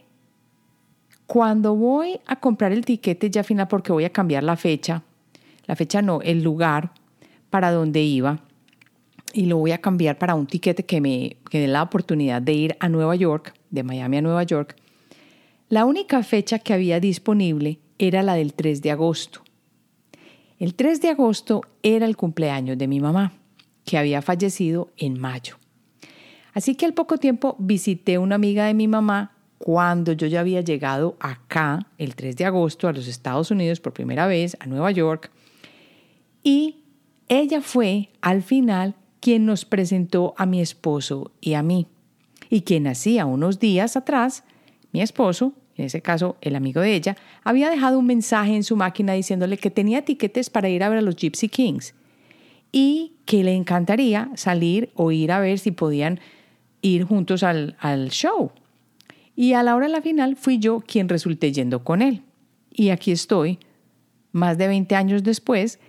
Cuando 1.29 1.75
voy 1.75 2.19
a 2.25 2.39
comprar 2.39 2.71
el 2.71 2.83
tiquete 2.83 3.29
ya 3.29 3.43
final 3.43 3.67
porque 3.67 3.91
voy 3.91 4.03
a 4.03 4.09
cambiar 4.09 4.43
la 4.43 4.55
fecha, 4.55 5.03
la 5.67 5.75
fecha 5.75 6.01
no, 6.01 6.21
el 6.21 6.41
lugar 6.41 6.91
para 7.51 7.71
donde 7.71 8.01
iba, 8.01 8.39
y 9.33 9.45
lo 9.45 9.57
voy 9.57 9.71
a 9.71 9.79
cambiar 9.79 10.17
para 10.17 10.35
un 10.35 10.47
tiquete 10.47 10.85
que 10.85 11.01
me 11.01 11.37
que 11.49 11.59
dé 11.59 11.67
la 11.67 11.83
oportunidad 11.83 12.41
de 12.41 12.53
ir 12.53 12.77
a 12.79 12.89
Nueva 12.89 13.15
York, 13.15 13.53
de 13.69 13.83
Miami 13.83 14.17
a 14.17 14.21
Nueva 14.21 14.43
York. 14.43 14.75
La 15.69 15.85
única 15.85 16.23
fecha 16.23 16.59
que 16.59 16.73
había 16.73 16.99
disponible 16.99 17.79
era 17.97 18.23
la 18.23 18.35
del 18.35 18.53
3 18.53 18.81
de 18.81 18.91
agosto. 18.91 19.41
El 20.57 20.75
3 20.75 21.01
de 21.01 21.09
agosto 21.09 21.61
era 21.83 22.05
el 22.05 22.17
cumpleaños 22.17 22.77
de 22.77 22.87
mi 22.87 22.99
mamá, 22.99 23.33
que 23.85 23.97
había 23.97 24.21
fallecido 24.21 24.91
en 24.97 25.19
mayo. 25.19 25.57
Así 26.53 26.75
que 26.75 26.85
al 26.85 26.93
poco 26.93 27.17
tiempo 27.17 27.55
visité 27.59 28.17
una 28.17 28.35
amiga 28.35 28.65
de 28.65 28.73
mi 28.73 28.87
mamá 28.87 29.35
cuando 29.57 30.13
yo 30.13 30.25
ya 30.27 30.39
había 30.39 30.61
llegado 30.61 31.17
acá 31.19 31.87
el 31.97 32.15
3 32.15 32.35
de 32.35 32.45
agosto 32.45 32.87
a 32.87 32.93
los 32.93 33.07
Estados 33.07 33.51
Unidos 33.51 33.79
por 33.79 33.93
primera 33.93 34.25
vez, 34.25 34.57
a 34.59 34.65
Nueva 34.65 34.91
York, 34.91 35.31
y 36.43 36.83
ella 37.27 37.61
fue 37.61 38.09
al 38.21 38.41
final 38.41 38.95
quien 39.19 39.45
nos 39.45 39.65
presentó 39.65 40.33
a 40.37 40.45
mi 40.45 40.61
esposo 40.61 41.31
y 41.41 41.53
a 41.53 41.63
mí, 41.63 41.87
y 42.49 42.61
quien 42.61 42.87
hacía 42.87 43.25
unos 43.25 43.59
días 43.59 43.95
atrás, 43.95 44.43
mi 44.91 45.01
esposo, 45.01 45.53
en 45.75 45.85
ese 45.85 46.01
caso 46.01 46.37
el 46.41 46.55
amigo 46.55 46.81
de 46.81 46.95
ella, 46.95 47.15
había 47.43 47.69
dejado 47.69 47.99
un 47.99 48.05
mensaje 48.05 48.55
en 48.55 48.63
su 48.63 48.75
máquina 48.75 49.13
diciéndole 49.13 49.57
que 49.57 49.71
tenía 49.71 50.03
tiquetes 50.03 50.49
para 50.49 50.69
ir 50.69 50.83
a 50.83 50.89
ver 50.89 50.99
a 50.99 51.01
los 51.01 51.15
Gypsy 51.15 51.47
Kings 51.47 51.93
y 52.71 53.13
que 53.25 53.43
le 53.43 53.55
encantaría 53.55 54.29
salir 54.35 54.89
o 54.95 55.11
ir 55.11 55.31
a 55.31 55.39
ver 55.39 55.59
si 55.59 55.71
podían 55.71 56.19
ir 56.81 57.03
juntos 57.03 57.43
al, 57.43 57.75
al 57.79 58.09
show. 58.09 58.51
Y 59.35 59.53
a 59.53 59.63
la 59.63 59.75
hora 59.75 59.87
de 59.87 59.93
la 59.93 60.01
final 60.01 60.35
fui 60.35 60.59
yo 60.59 60.81
quien 60.81 61.07
resulté 61.07 61.51
yendo 61.51 61.83
con 61.83 62.01
él. 62.01 62.23
Y 62.71 62.89
aquí 62.89 63.11
estoy, 63.11 63.59
más 64.31 64.57
de 64.57 64.67
20 64.67 64.95
años 64.95 65.23
después, 65.23 65.79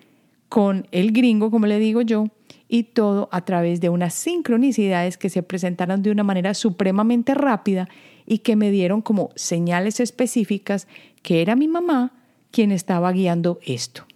con 0.49 0.87
el 0.93 1.13
gringo, 1.13 1.51
como 1.51 1.67
le 1.67 1.79
digo 1.79 2.03
yo, 2.03 2.27
y 2.73 2.85
todo 2.85 3.29
a 3.33 3.45
través 3.45 3.81
de 3.81 3.89
unas 3.89 4.15
sincronicidades 4.15 5.19
que 5.19 5.29
se 5.29 5.43
presentaron 5.43 6.03
de 6.03 6.13
una 6.13 6.23
manera 6.23 6.55
supremamente 6.55 7.35
rápida 7.35 7.89
y 8.27 8.39
que 8.39 8.55
me 8.55 8.71
dieron 8.71 9.03
como 9.03 9.31
señales 9.35 9.99
específicas 9.99 10.87
que 11.23 11.43
era 11.43 11.57
mi 11.57 11.67
mamá 11.67 12.13
quien 12.53 12.71
estaba 12.71 13.11
guiando 13.11 13.59
esto. 13.67 14.07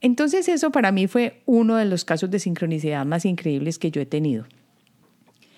Entonces 0.00 0.48
eso 0.48 0.70
para 0.72 0.92
mí 0.92 1.08
fue 1.08 1.42
uno 1.44 1.76
de 1.76 1.84
los 1.84 2.06
casos 2.06 2.30
de 2.30 2.38
sincronicidad 2.38 3.04
más 3.04 3.26
increíbles 3.26 3.78
que 3.78 3.90
yo 3.90 4.00
he 4.00 4.06
tenido. 4.06 4.46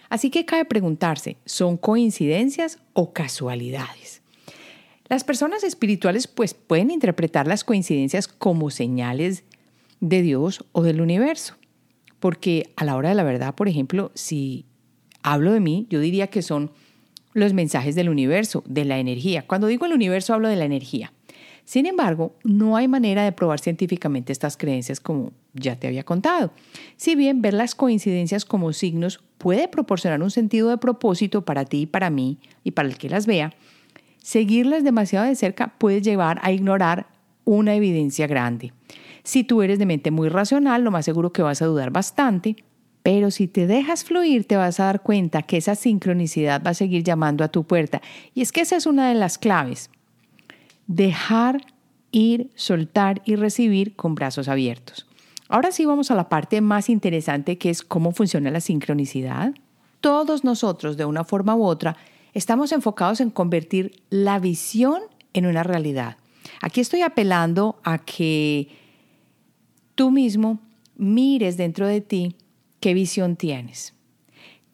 Así 0.09 0.31
que 0.31 0.45
cabe 0.45 0.65
preguntarse, 0.65 1.37
¿son 1.45 1.77
coincidencias 1.77 2.81
o 2.93 3.13
casualidades? 3.13 4.23
Las 5.09 5.23
personas 5.23 5.63
espirituales 5.63 6.27
pues 6.27 6.55
pueden 6.55 6.91
interpretar 6.91 7.47
las 7.47 7.63
coincidencias 7.63 8.27
como 8.27 8.71
señales 8.71 9.45
de 10.01 10.23
Dios 10.23 10.65
o 10.73 10.83
del 10.83 11.01
universo, 11.01 11.60
porque 12.21 12.71
a 12.77 12.85
la 12.85 12.97
hora 12.97 13.09
de 13.09 13.15
la 13.15 13.25
verdad, 13.25 13.55
por 13.55 13.69
ejemplo, 13.69 14.13
si 14.15 14.67
hablo 15.23 15.53
de 15.53 15.61
mí, 15.61 15.87
yo 15.91 16.01
diría 16.01 16.29
que 16.29 16.43
son 16.43 16.71
los 17.33 17.53
mensajes 17.53 17.95
del 17.95 18.09
universo, 18.09 18.63
de 18.67 18.85
la 18.85 18.99
energía. 18.99 19.47
Cuando 19.47 19.67
digo 19.67 19.87
el 19.87 19.93
universo 19.93 20.35
hablo 20.35 20.49
de 20.49 20.57
la 20.57 20.65
energía. 20.65 21.13
Sin 21.65 21.87
embargo, 21.87 22.35
no 22.43 22.77
hay 22.77 22.89
manera 22.89 23.23
de 23.23 23.33
probar 23.33 23.61
científicamente 23.61 24.33
estas 24.33 24.57
creencias 24.57 24.99
como 24.99 25.33
ya 25.55 25.77
te 25.77 25.87
había 25.87 26.03
contado. 26.03 26.53
Si 26.97 27.15
bien 27.15 27.43
ver 27.43 27.55
las 27.55 27.75
coincidencias 27.75 28.45
como 28.45 28.73
signos 28.73 29.21
puede 29.39 29.69
proporcionar 29.69 30.23
un 30.23 30.31
sentido 30.31 30.69
de 30.69 30.79
propósito 30.79 31.45
para 31.45 31.65
ti 31.65 31.83
y 31.83 31.87
para 31.87 32.11
mí 32.11 32.39
y 32.65 32.73
para 32.73 32.89
el 32.89 32.99
que 32.99 33.09
las 33.09 33.27
vea, 33.27 33.55
seguirlas 34.19 34.83
demasiado 34.83 35.27
de 35.27 35.37
cerca 35.37 35.75
puede 35.79 36.03
llevar 36.03 36.41
a 36.43 36.51
ignorar 36.51 37.07
una 37.45 37.75
evidencia 37.75 38.27
grande. 38.27 38.73
Si 39.23 39.45
tú 39.45 39.63
eres 39.63 39.79
de 39.79 39.87
mente 39.87 40.11
muy 40.11 40.29
racional, 40.29 40.83
lo 40.83 40.91
más 40.91 41.05
seguro 41.05 41.33
que 41.33 41.43
vas 41.43 41.63
a 41.63 41.67
dudar 41.67 41.91
bastante, 41.91 42.57
pero 43.03 43.31
si 43.31 43.49
te 43.49 43.67
dejas 43.67 44.05
fluir, 44.05 44.47
te 44.47 44.57
vas 44.57 44.81
a 44.81 44.85
dar 44.85 45.03
cuenta 45.03 45.43
que 45.43 45.57
esa 45.57 45.75
sincronicidad 45.75 46.63
va 46.65 46.71
a 46.71 46.75
seguir 46.75 47.03
llamando 47.03 47.45
a 47.45 47.49
tu 47.49 47.65
puerta. 47.65 48.03
Y 48.35 48.43
es 48.43 48.53
que 48.53 48.61
esa 48.61 48.77
es 48.77 48.87
una 48.87 49.09
de 49.09 49.15
las 49.15 49.39
claves 49.39 49.91
dejar 50.87 51.61
ir, 52.11 52.51
soltar 52.55 53.23
y 53.25 53.37
recibir 53.37 53.95
con 53.95 54.15
brazos 54.15 54.49
abiertos. 54.49 55.07
Ahora 55.49 55.73
sí 55.73 55.85
vamos 55.85 56.11
a 56.11 56.15
la 56.15 56.29
parte 56.29 56.61
más 56.61 56.89
interesante 56.89 57.59
que 57.59 57.71
es 57.71 57.83
cómo 57.83 58.13
funciona 58.13 58.51
la 58.51 58.61
sincronicidad. 58.61 59.55
Todos 60.01 60.45
nosotros, 60.45 60.97
de 60.97 61.05
una 61.05 61.25
forma 61.25 61.57
u 61.57 61.65
otra, 61.65 61.97
estamos 62.35 62.73
enfocados 62.73 63.21
en 63.21 63.31
convertir 63.31 64.03
la 64.11 64.39
visión 64.39 65.03
en 65.33 65.47
una 65.47 65.63
realidad. 65.63 66.17
Aquí 66.61 66.81
estoy 66.81 67.03
apelando 67.03 67.81
a 67.83 67.99
que 67.99 68.69
tú 70.01 70.11
mismo 70.11 70.61
mires 70.97 71.59
dentro 71.59 71.87
de 71.87 72.01
ti 72.01 72.35
qué 72.81 72.95
visión 72.95 73.37
tienes. 73.37 73.93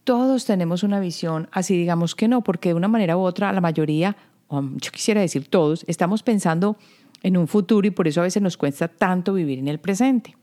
Todos 0.04 0.44
tenemos 0.44 0.84
una 0.84 1.00
visión, 1.00 1.48
así 1.50 1.76
digamos 1.76 2.14
que 2.14 2.28
no, 2.28 2.44
porque 2.44 2.68
de 2.68 2.76
una 2.76 2.86
manera 2.86 3.16
u 3.16 3.22
otra 3.22 3.52
la 3.52 3.60
mayoría 3.60 4.16
yo 4.48 4.92
quisiera 4.92 5.20
decir 5.20 5.48
todos, 5.48 5.84
estamos 5.88 6.22
pensando 6.22 6.76
en 7.24 7.36
un 7.36 7.48
futuro 7.48 7.88
y 7.88 7.90
por 7.90 8.06
eso 8.06 8.20
a 8.20 8.22
veces 8.22 8.40
nos 8.40 8.56
cuesta 8.56 8.86
tanto 8.86 9.32
vivir 9.32 9.58
en 9.58 9.66
el 9.66 9.80
presente. 9.80 10.36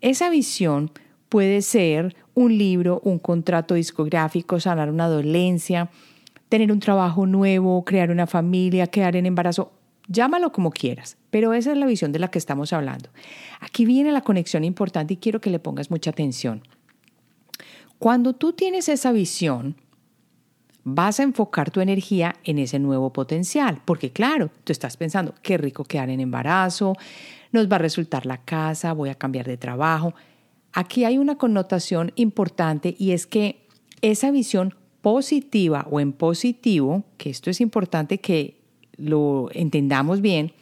Esa 0.00 0.30
visión 0.30 0.90
puede 1.28 1.60
ser 1.60 2.16
un 2.32 2.56
libro, 2.56 3.02
un 3.04 3.18
contrato 3.18 3.74
discográfico, 3.74 4.58
sanar 4.58 4.88
una 4.88 5.06
dolencia, 5.06 5.90
tener 6.48 6.72
un 6.72 6.80
trabajo 6.80 7.26
nuevo, 7.26 7.84
crear 7.84 8.10
una 8.10 8.26
familia, 8.26 8.86
quedar 8.86 9.16
en 9.16 9.26
embarazo, 9.26 9.73
llámalo 10.08 10.52
como 10.52 10.70
quieras, 10.70 11.16
pero 11.30 11.54
esa 11.54 11.72
es 11.72 11.78
la 11.78 11.86
visión 11.86 12.12
de 12.12 12.18
la 12.18 12.28
que 12.28 12.38
estamos 12.38 12.72
hablando. 12.72 13.10
Aquí 13.60 13.84
viene 13.84 14.12
la 14.12 14.22
conexión 14.22 14.64
importante 14.64 15.14
y 15.14 15.16
quiero 15.18 15.40
que 15.40 15.50
le 15.50 15.58
pongas 15.58 15.90
mucha 15.90 16.10
atención. 16.10 16.62
Cuando 17.98 18.34
tú 18.34 18.52
tienes 18.52 18.88
esa 18.88 19.12
visión, 19.12 19.76
vas 20.82 21.18
a 21.18 21.22
enfocar 21.22 21.70
tu 21.70 21.80
energía 21.80 22.36
en 22.44 22.58
ese 22.58 22.78
nuevo 22.78 23.12
potencial, 23.12 23.80
porque 23.84 24.12
claro, 24.12 24.50
tú 24.64 24.72
estás 24.72 24.96
pensando, 24.96 25.34
qué 25.42 25.56
rico 25.56 25.84
quedar 25.84 26.10
en 26.10 26.20
embarazo, 26.20 26.94
nos 27.52 27.70
va 27.70 27.76
a 27.76 27.78
resultar 27.78 28.26
la 28.26 28.38
casa, 28.38 28.92
voy 28.92 29.08
a 29.08 29.14
cambiar 29.14 29.46
de 29.46 29.56
trabajo. 29.56 30.14
Aquí 30.72 31.04
hay 31.04 31.18
una 31.18 31.36
connotación 31.36 32.12
importante 32.16 32.94
y 32.98 33.12
es 33.12 33.26
que 33.26 33.66
esa 34.02 34.30
visión 34.30 34.74
positiva 35.00 35.86
o 35.90 36.00
en 36.00 36.12
positivo, 36.12 37.04
que 37.16 37.30
esto 37.30 37.48
es 37.48 37.60
importante 37.60 38.18
que 38.18 38.63
lo 38.96 39.48
entendamos 39.52 40.20
bien, 40.20 40.52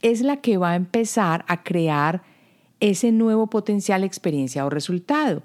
es 0.00 0.20
la 0.20 0.38
que 0.38 0.56
va 0.56 0.72
a 0.72 0.76
empezar 0.76 1.44
a 1.48 1.62
crear 1.62 2.22
ese 2.80 3.12
nuevo 3.12 3.48
potencial 3.48 4.04
experiencia 4.04 4.66
o 4.66 4.70
resultado 4.70 5.42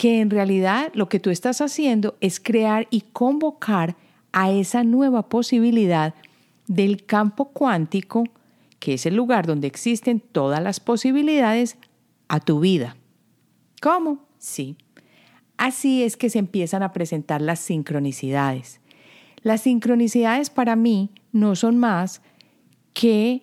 que 0.00 0.22
en 0.22 0.30
realidad 0.30 0.90
lo 0.94 1.10
que 1.10 1.20
tú 1.20 1.28
estás 1.28 1.60
haciendo 1.60 2.16
es 2.22 2.40
crear 2.40 2.88
y 2.88 3.02
convocar 3.12 3.96
a 4.32 4.50
esa 4.50 4.82
nueva 4.82 5.28
posibilidad 5.28 6.14
del 6.66 7.04
campo 7.04 7.50
cuántico, 7.50 8.24
que 8.78 8.94
es 8.94 9.04
el 9.04 9.14
lugar 9.14 9.46
donde 9.46 9.66
existen 9.66 10.18
todas 10.20 10.62
las 10.62 10.80
posibilidades, 10.80 11.76
a 12.28 12.40
tu 12.40 12.60
vida. 12.60 12.96
¿Cómo? 13.82 14.24
Sí. 14.38 14.78
Así 15.58 16.02
es 16.02 16.16
que 16.16 16.30
se 16.30 16.38
empiezan 16.38 16.82
a 16.82 16.94
presentar 16.94 17.42
las 17.42 17.58
sincronicidades. 17.58 18.80
Las 19.42 19.60
sincronicidades 19.60 20.48
para 20.48 20.76
mí 20.76 21.10
no 21.32 21.56
son 21.56 21.78
más 21.78 22.22
que 22.92 23.42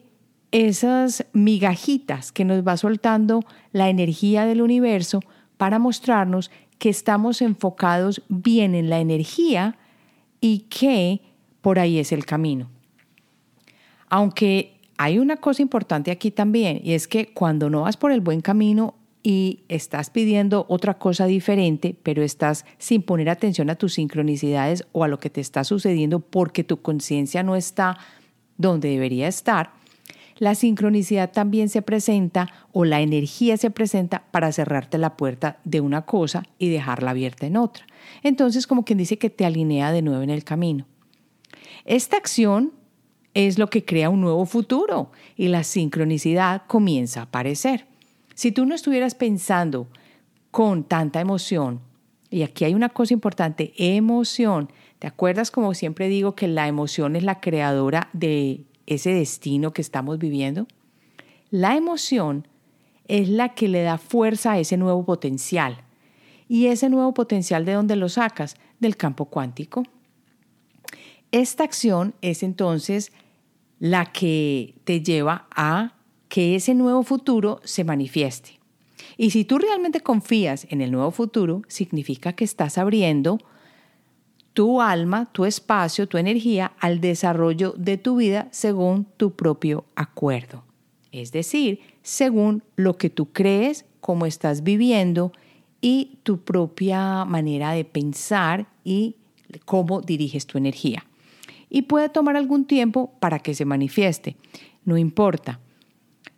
esas 0.51 1.25
migajitas 1.33 2.31
que 2.31 2.45
nos 2.45 2.65
va 2.65 2.77
soltando 2.77 3.41
la 3.71 3.89
energía 3.89 4.45
del 4.45 4.61
universo 4.61 5.19
para 5.57 5.79
mostrarnos 5.79 6.51
que 6.79 6.89
estamos 6.89 7.41
enfocados 7.41 8.21
bien 8.29 8.75
en 8.75 8.89
la 8.89 8.99
energía 8.99 9.77
y 10.39 10.59
que 10.69 11.21
por 11.61 11.79
ahí 11.79 11.99
es 11.99 12.11
el 12.11 12.25
camino. 12.25 12.69
Aunque 14.09 14.79
hay 14.97 15.19
una 15.19 15.37
cosa 15.37 15.61
importante 15.61 16.11
aquí 16.11 16.31
también, 16.31 16.79
y 16.83 16.93
es 16.93 17.07
que 17.07 17.33
cuando 17.33 17.69
no 17.69 17.81
vas 17.81 17.97
por 17.97 18.11
el 18.11 18.21
buen 18.21 18.41
camino 18.41 18.95
y 19.23 19.63
estás 19.67 20.09
pidiendo 20.09 20.65
otra 20.69 20.97
cosa 20.97 21.25
diferente, 21.25 21.95
pero 22.03 22.23
estás 22.23 22.65
sin 22.77 23.01
poner 23.01 23.29
atención 23.29 23.69
a 23.69 23.75
tus 23.75 23.95
sincronicidades 23.95 24.85
o 24.91 25.03
a 25.03 25.07
lo 25.07 25.19
que 25.19 25.29
te 25.29 25.41
está 25.41 25.63
sucediendo 25.63 26.19
porque 26.19 26.63
tu 26.63 26.81
conciencia 26.81 27.43
no 27.43 27.55
está 27.55 27.97
donde 28.57 28.89
debería 28.89 29.27
estar, 29.27 29.71
la 30.39 30.53
sincronicidad 30.53 31.31
también 31.31 31.67
se 31.69 31.81
presenta 31.81 32.47
o 32.71 32.85
la 32.85 33.01
energía 33.01 33.57
se 33.57 33.71
presenta 33.71 34.23
para 34.31 34.51
cerrarte 34.51 34.97
la 34.97 35.17
puerta 35.17 35.59
de 35.63 35.81
una 35.81 36.05
cosa 36.05 36.43
y 36.59 36.69
dejarla 36.69 37.11
abierta 37.11 37.47
en 37.47 37.57
otra. 37.57 37.87
Entonces, 38.23 38.67
como 38.67 38.85
quien 38.85 38.99
dice 38.99 39.17
que 39.17 39.29
te 39.29 39.45
alinea 39.45 39.91
de 39.91 40.03
nuevo 40.03 40.21
en 40.21 40.29
el 40.29 40.43
camino. 40.43 40.85
Esta 41.85 42.17
acción 42.17 42.73
es 43.33 43.57
lo 43.57 43.69
que 43.69 43.85
crea 43.85 44.09
un 44.09 44.21
nuevo 44.21 44.45
futuro 44.45 45.11
y 45.35 45.47
la 45.47 45.63
sincronicidad 45.63 46.63
comienza 46.67 47.21
a 47.21 47.23
aparecer. 47.23 47.87
Si 48.37 48.51
tú 48.51 48.67
no 48.67 48.75
estuvieras 48.75 49.15
pensando 49.15 49.87
con 50.51 50.83
tanta 50.83 51.19
emoción, 51.19 51.81
y 52.29 52.43
aquí 52.43 52.65
hay 52.65 52.75
una 52.75 52.89
cosa 52.89 53.15
importante, 53.15 53.73
emoción, 53.77 54.69
¿Te 54.99 55.07
acuerdas 55.07 55.51
como 55.51 55.73
siempre 55.73 56.07
digo 56.07 56.35
que 56.35 56.47
la 56.47 56.67
emoción 56.67 57.15
es 57.15 57.23
la 57.23 57.39
creadora 57.39 58.09
de 58.13 58.65
ese 58.87 59.11
destino 59.11 59.71
que 59.71 59.81
estamos 59.81 60.17
viviendo? 60.17 60.67
La 61.51 61.75
emoción 61.75 62.47
es 63.07 63.29
la 63.29 63.53
que 63.53 63.67
le 63.67 63.83
da 63.83 63.99
fuerza 63.99 64.53
a 64.53 64.59
ese 64.59 64.75
nuevo 64.75 65.05
potencial. 65.05 65.83
¿Y 66.49 66.67
ese 66.67 66.89
nuevo 66.89 67.13
potencial 67.13 67.63
de 67.65 67.73
dónde 67.73 67.95
lo 67.95 68.09
sacas? 68.09 68.55
Del 68.79 68.97
campo 68.97 69.25
cuántico. 69.25 69.83
Esta 71.31 71.63
acción 71.63 72.15
es 72.21 72.41
entonces 72.41 73.11
la 73.79 74.05
que 74.05 74.75
te 74.83 75.01
lleva 75.01 75.47
a 75.51 75.93
que 76.29 76.55
ese 76.55 76.73
nuevo 76.73 77.03
futuro 77.03 77.59
se 77.63 77.83
manifieste. 77.83 78.59
Y 79.17 79.31
si 79.31 79.45
tú 79.45 79.57
realmente 79.57 80.01
confías 80.01 80.67
en 80.69 80.81
el 80.81 80.91
nuevo 80.91 81.11
futuro, 81.11 81.61
significa 81.67 82.33
que 82.33 82.43
estás 82.43 82.77
abriendo 82.77 83.39
tu 84.53 84.81
alma, 84.81 85.31
tu 85.31 85.45
espacio, 85.45 86.07
tu 86.07 86.17
energía 86.17 86.73
al 86.79 86.99
desarrollo 86.99 87.73
de 87.77 87.97
tu 87.97 88.17
vida 88.17 88.47
según 88.51 89.05
tu 89.17 89.31
propio 89.31 89.85
acuerdo. 89.95 90.63
Es 91.11 91.31
decir, 91.31 91.79
según 92.01 92.63
lo 92.75 92.97
que 92.97 93.09
tú 93.09 93.31
crees, 93.31 93.85
cómo 94.01 94.25
estás 94.25 94.63
viviendo 94.63 95.31
y 95.81 96.19
tu 96.23 96.39
propia 96.39 97.23
manera 97.25 97.71
de 97.71 97.85
pensar 97.85 98.67
y 98.83 99.15
cómo 99.65 100.01
diriges 100.01 100.47
tu 100.47 100.57
energía. 100.57 101.05
Y 101.69 101.83
puede 101.83 102.09
tomar 102.09 102.35
algún 102.35 102.65
tiempo 102.65 103.11
para 103.19 103.39
que 103.39 103.53
se 103.53 103.65
manifieste. 103.65 104.37
No 104.85 104.97
importa. 104.97 105.59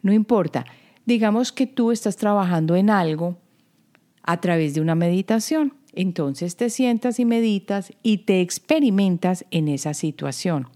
No 0.02 0.14
importa. 0.14 0.66
Digamos 1.06 1.52
que 1.52 1.68
tú 1.68 1.92
estás 1.92 2.18
trabajando 2.18 2.76
en 2.76 2.90
algo 2.90 3.38
a 4.24 4.40
través 4.40 4.74
de 4.74 4.82
una 4.82 4.96
meditación. 4.96 5.74
Entonces 5.94 6.56
te 6.56 6.70
sientas 6.70 7.20
y 7.20 7.26
meditas 7.26 7.92
y 8.04 8.20
te 8.20 8.42
experimentas 8.42 9.46
en 9.52 9.68
esa 9.68 9.94
situación. 9.94 10.68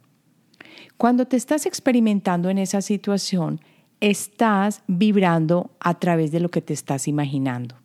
Cuando 0.97 1.25
te 1.25 1.37
estás 1.37 1.65
experimentando 1.65 2.49
en 2.49 2.57
esa 2.57 2.81
situación, 2.81 3.61
estás 3.99 4.83
vibrando 4.87 5.71
a 5.79 5.99
través 5.99 6.31
de 6.31 6.39
lo 6.39 6.49
que 6.49 6.61
te 6.61 6.73
estás 6.73 7.07
imaginando. 7.07 7.75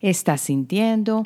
Estás 0.00 0.42
sintiendo, 0.42 1.24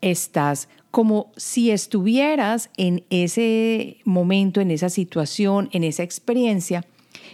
estás 0.00 0.68
como 0.90 1.32
si 1.36 1.70
estuvieras 1.70 2.70
en 2.76 3.04
ese 3.10 3.98
momento, 4.04 4.60
en 4.60 4.70
esa 4.70 4.88
situación, 4.88 5.68
en 5.72 5.84
esa 5.84 6.02
experiencia, 6.02 6.84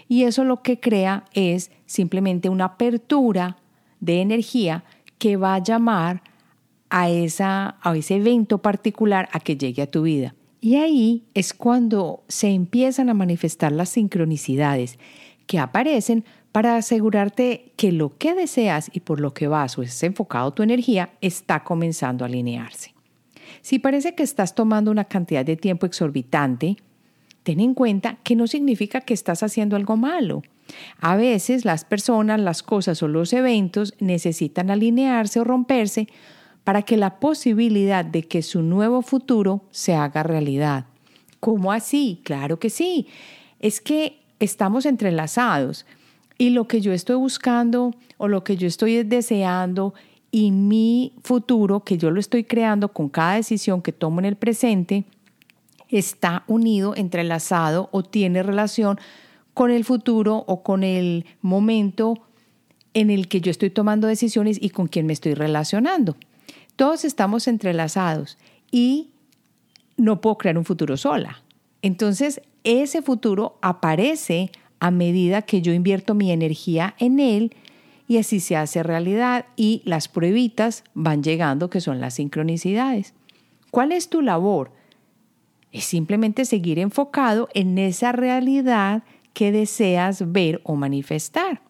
y 0.08 0.24
eso 0.24 0.44
lo 0.44 0.62
que 0.62 0.80
crea 0.80 1.24
es 1.34 1.70
simplemente 1.86 2.48
una 2.48 2.66
apertura 2.66 3.56
de 4.00 4.20
energía 4.20 4.84
que 5.18 5.36
va 5.36 5.54
a 5.54 5.62
llamar 5.62 6.22
a, 6.90 7.10
esa, 7.10 7.76
a 7.80 7.96
ese 7.96 8.16
evento 8.16 8.58
particular 8.58 9.28
a 9.32 9.40
que 9.40 9.56
llegue 9.56 9.82
a 9.82 9.90
tu 9.90 10.02
vida. 10.02 10.34
Y 10.60 10.76
ahí 10.76 11.24
es 11.34 11.52
cuando 11.52 12.24
se 12.28 12.48
empiezan 12.48 13.08
a 13.08 13.14
manifestar 13.14 13.72
las 13.72 13.88
sincronicidades 13.90 14.98
que 15.46 15.58
aparecen 15.58 16.24
para 16.52 16.76
asegurarte 16.76 17.72
que 17.76 17.92
lo 17.92 18.16
que 18.16 18.34
deseas 18.34 18.90
y 18.92 19.00
por 19.00 19.20
lo 19.20 19.34
que 19.34 19.46
vas 19.46 19.76
o 19.78 19.82
es 19.82 20.02
enfocado 20.02 20.52
tu 20.52 20.62
energía 20.62 21.10
está 21.20 21.62
comenzando 21.62 22.24
a 22.24 22.28
alinearse. 22.28 22.94
Si 23.60 23.78
parece 23.78 24.14
que 24.14 24.22
estás 24.22 24.54
tomando 24.54 24.90
una 24.90 25.04
cantidad 25.04 25.44
de 25.44 25.56
tiempo 25.56 25.86
exorbitante, 25.86 26.76
ten 27.46 27.61
en 27.61 27.74
cuenta 27.74 28.18
que 28.24 28.35
no 28.35 28.48
significa 28.48 29.02
que 29.02 29.14
estás 29.14 29.44
haciendo 29.44 29.76
algo 29.76 29.96
malo. 29.96 30.42
A 31.00 31.14
veces 31.14 31.64
las 31.64 31.85
personas, 31.85 32.40
las 32.40 32.64
cosas 32.64 33.04
o 33.04 33.09
los 33.09 33.32
eventos 33.32 33.94
necesitan 34.00 34.68
alinearse 34.68 35.38
o 35.38 35.44
romperse 35.44 36.09
para 36.64 36.82
que 36.82 36.96
la 36.96 37.20
posibilidad 37.20 38.04
de 38.04 38.24
que 38.24 38.42
su 38.42 38.62
nuevo 38.62 39.00
futuro 39.00 39.62
se 39.70 39.94
haga 39.94 40.24
realidad. 40.24 40.87
¿Cómo 41.38 41.70
así? 41.70 42.20
Claro 42.24 42.59
que 42.59 42.68
sí. 42.68 43.06
Es 43.61 43.80
que 43.80 44.18
estamos 44.40 44.85
entrelazados 44.85 45.87
y 46.38 46.50
lo 46.50 46.66
que 46.66 46.80
yo 46.80 46.92
estoy 46.92 47.14
buscando 47.14 47.94
o 48.16 48.26
lo 48.26 48.42
que 48.42 48.56
yo 48.56 48.66
estoy 48.66 49.04
deseando 49.04 49.94
y 50.32 50.50
mi 50.50 51.12
futuro 51.22 51.85
que 51.85 51.96
yo 51.96 52.11
lo 52.11 52.18
estoy 52.18 52.42
creando 52.42 52.92
con 52.92 53.09
cada 53.09 53.37
decisión 53.37 53.82
que 53.82 53.92
tomo 53.92 54.18
en 54.18 54.24
el 54.24 54.35
presente, 54.35 55.04
está 55.88 56.44
unido, 56.46 56.94
entrelazado 56.96 57.88
o 57.92 58.03
tiene 58.03 58.42
relación 58.42 58.99
con 59.55 59.70
el 59.70 59.85
futuro 59.85 60.44
o 60.46 60.62
con 60.62 60.83
el 60.83 61.25
momento 61.40 62.14
en 62.94 63.11
el 63.11 63.29
que 63.29 63.40
yo 63.40 63.51
estoy 63.51 63.70
tomando 63.70 64.07
decisiones 64.07 64.59
y 64.61 64.70
con 64.70 64.88
quien 64.88 65.07
me 65.07 65.12
estoy 65.12 65.35
relacionando. 65.35 66.16
Todos 66.77 67.05
estamos 67.05 67.49
entrelazados 67.49 68.38
y 68.70 69.11
no 69.96 70.20
puedo 70.20 70.38
crear 70.38 70.59
un 70.59 70.64
futuro 70.64 70.96
sola. 70.96 71.42
Entonces, 71.83 72.42
ese 72.64 73.01
futuro 73.01 73.59
aparece 73.62 74.51
a 74.81 74.90
medida 74.90 75.42
que 75.42 75.62
yo 75.62 75.72
invierto 75.72 76.14
mi 76.14 76.33
energía 76.33 76.94
en 76.99 77.20
él 77.20 77.55
y 78.09 78.18
así 78.18 78.40
se 78.40 78.57
hace 78.57 78.83
realidad 78.83 79.46
y 79.57 79.83
las 79.85 80.09
pruebitas 80.09 80.85
van 80.94 81.22
llegando 81.22 81.70
que 81.70 81.81
son 81.81 82.01
las 82.01 82.14
sincronicidades. 82.14 83.14
¿Cuál 83.70 83.92
es 83.92 84.09
tu 84.09 84.22
labor? 84.22 84.72
Es 85.76 85.84
simplemente 85.84 86.46
seguir 86.46 86.78
enfocado 86.78 87.50
en 87.52 87.76
esa 87.76 88.10
realidad 88.10 89.02
que 89.34 89.52
deseas 89.52 90.32
ver 90.32 90.62
o 90.64 90.74
manifestar. 90.74 91.60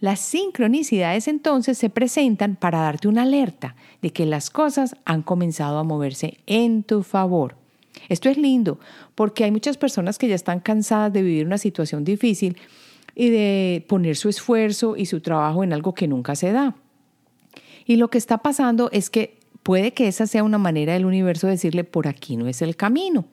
Las 0.00 0.20
sincronicidades 0.20 1.28
entonces 1.28 1.78
se 1.78 1.88
presentan 1.88 2.56
para 2.56 2.82
darte 2.82 3.08
una 3.08 3.22
alerta 3.22 3.74
de 4.02 4.10
que 4.10 4.26
las 4.26 4.50
cosas 4.50 4.96
han 5.06 5.22
comenzado 5.22 5.78
a 5.78 5.82
moverse 5.82 6.40
en 6.44 6.82
tu 6.82 7.02
favor. 7.02 7.56
Esto 8.10 8.28
es 8.28 8.36
lindo 8.36 8.78
porque 9.14 9.44
hay 9.44 9.50
muchas 9.50 9.78
personas 9.78 10.18
que 10.18 10.28
ya 10.28 10.34
están 10.34 10.60
cansadas 10.60 11.10
de 11.10 11.22
vivir 11.22 11.46
una 11.46 11.56
situación 11.56 12.04
difícil 12.04 12.58
y 13.14 13.30
de 13.30 13.82
poner 13.88 14.16
su 14.16 14.28
esfuerzo 14.28 14.94
y 14.94 15.06
su 15.06 15.22
trabajo 15.22 15.64
en 15.64 15.72
algo 15.72 15.94
que 15.94 16.06
nunca 16.06 16.36
se 16.36 16.52
da. 16.52 16.76
Y 17.86 17.96
lo 17.96 18.10
que 18.10 18.18
está 18.18 18.36
pasando 18.42 18.90
es 18.92 19.08
que 19.08 19.40
puede 19.62 19.92
que 19.92 20.08
esa 20.08 20.26
sea 20.26 20.44
una 20.44 20.58
manera 20.58 20.92
del 20.92 21.06
universo 21.06 21.46
de 21.46 21.52
decirle 21.52 21.84
por 21.84 22.08
aquí 22.08 22.36
no 22.36 22.48
es 22.48 22.62
el 22.62 22.76
camino. 22.76 23.26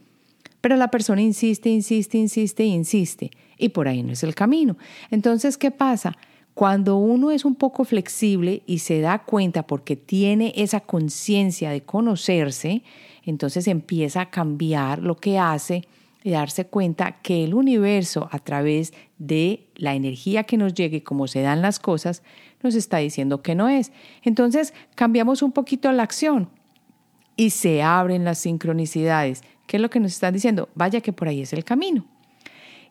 Pero 0.62 0.76
la 0.76 0.92
persona 0.92 1.22
insiste, 1.22 1.70
insiste, 1.70 2.18
insiste, 2.18 2.66
insiste 2.66 3.32
y 3.58 3.70
por 3.70 3.88
ahí 3.88 4.04
no 4.04 4.14
es 4.14 4.24
el 4.24 4.36
camino. 4.36 4.78
Entonces, 5.12 5.58
¿qué 5.58 5.72
pasa? 5.72 6.18
Cuando 6.54 6.98
uno 6.98 7.32
es 7.32 7.46
un 7.46 7.56
poco 7.56 7.86
flexible 7.86 8.64
y 8.66 8.80
se 8.80 9.00
da 9.00 9.20
cuenta 9.20 9.66
porque 9.66 9.96
tiene 9.96 10.54
esa 10.56 10.82
conciencia 10.82 11.70
de 11.70 11.82
conocerse, 11.82 12.84
entonces 13.24 13.68
empieza 13.68 14.22
a 14.22 14.30
cambiar 14.30 15.00
lo 15.00 15.16
que 15.16 15.38
hace 15.40 15.88
y 16.24 16.32
darse 16.32 16.66
cuenta 16.66 17.22
que 17.22 17.46
el 17.46 17.54
universo 17.54 18.28
a 18.32 18.40
través 18.40 18.94
de 19.18 19.68
la 19.76 19.96
energía 19.96 20.44
que 20.44 20.58
nos 20.58 20.74
llegue, 20.74 21.04
como 21.04 21.28
se 21.28 21.42
dan 21.42 21.62
las 21.62 21.80
cosas, 21.80 22.24
nos 22.62 22.76
está 22.76 22.98
diciendo 22.98 23.42
que 23.42 23.56
no 23.56 23.70
es. 23.70 23.92
Entonces 24.24 24.74
cambiamos 24.96 25.42
un 25.42 25.52
poquito 25.52 25.92
la 25.92 26.04
acción 26.04 26.50
y 27.36 27.52
se 27.52 27.82
abren 27.82 28.26
las 28.26 28.40
sincronicidades. 28.40 29.44
¿Qué 29.68 29.78
es 29.78 29.82
lo 29.82 29.90
que 29.90 30.00
nos 30.00 30.14
están 30.14 30.34
diciendo? 30.34 30.70
Vaya 30.76 31.02
que 31.02 31.14
por 31.14 31.28
ahí 31.28 31.42
es 31.42 31.54
el 31.54 31.64
camino. 31.64 32.06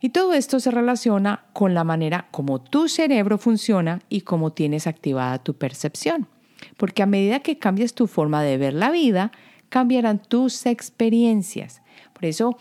Y 0.00 0.10
todo 0.10 0.32
esto 0.32 0.60
se 0.60 0.70
relaciona 0.70 1.44
con 1.52 1.74
la 1.74 1.84
manera 1.84 2.28
como 2.30 2.60
tu 2.60 2.88
cerebro 2.88 3.36
funciona 3.36 4.00
y 4.08 4.20
cómo 4.20 4.52
tienes 4.52 4.86
activada 4.86 5.42
tu 5.42 5.54
percepción. 5.54 6.28
Porque 6.76 7.02
a 7.02 7.06
medida 7.06 7.40
que 7.40 7.58
cambias 7.58 7.94
tu 7.94 8.06
forma 8.06 8.42
de 8.42 8.58
ver 8.58 8.74
la 8.74 8.90
vida, 8.90 9.32
cambiarán 9.68 10.20
tus 10.20 10.66
experiencias. 10.66 11.82
Por 12.12 12.24
eso 12.24 12.58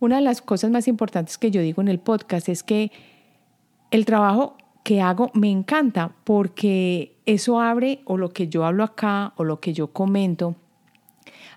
una 0.00 0.16
de 0.16 0.22
las 0.22 0.42
cosas 0.42 0.70
más 0.70 0.88
importantes 0.88 1.38
que 1.38 1.50
yo 1.50 1.60
digo 1.60 1.82
en 1.82 1.88
el 1.88 2.00
podcast 2.00 2.48
es 2.48 2.62
que 2.62 2.90
el 3.90 4.04
trabajo 4.04 4.56
que 4.82 5.00
hago 5.00 5.30
me 5.34 5.50
encanta 5.50 6.14
porque 6.24 7.16
eso 7.26 7.60
abre 7.60 8.00
o 8.04 8.16
lo 8.16 8.30
que 8.30 8.48
yo 8.48 8.64
hablo 8.64 8.84
acá 8.84 9.32
o 9.36 9.44
lo 9.44 9.60
que 9.60 9.72
yo 9.72 9.92
comento 9.92 10.56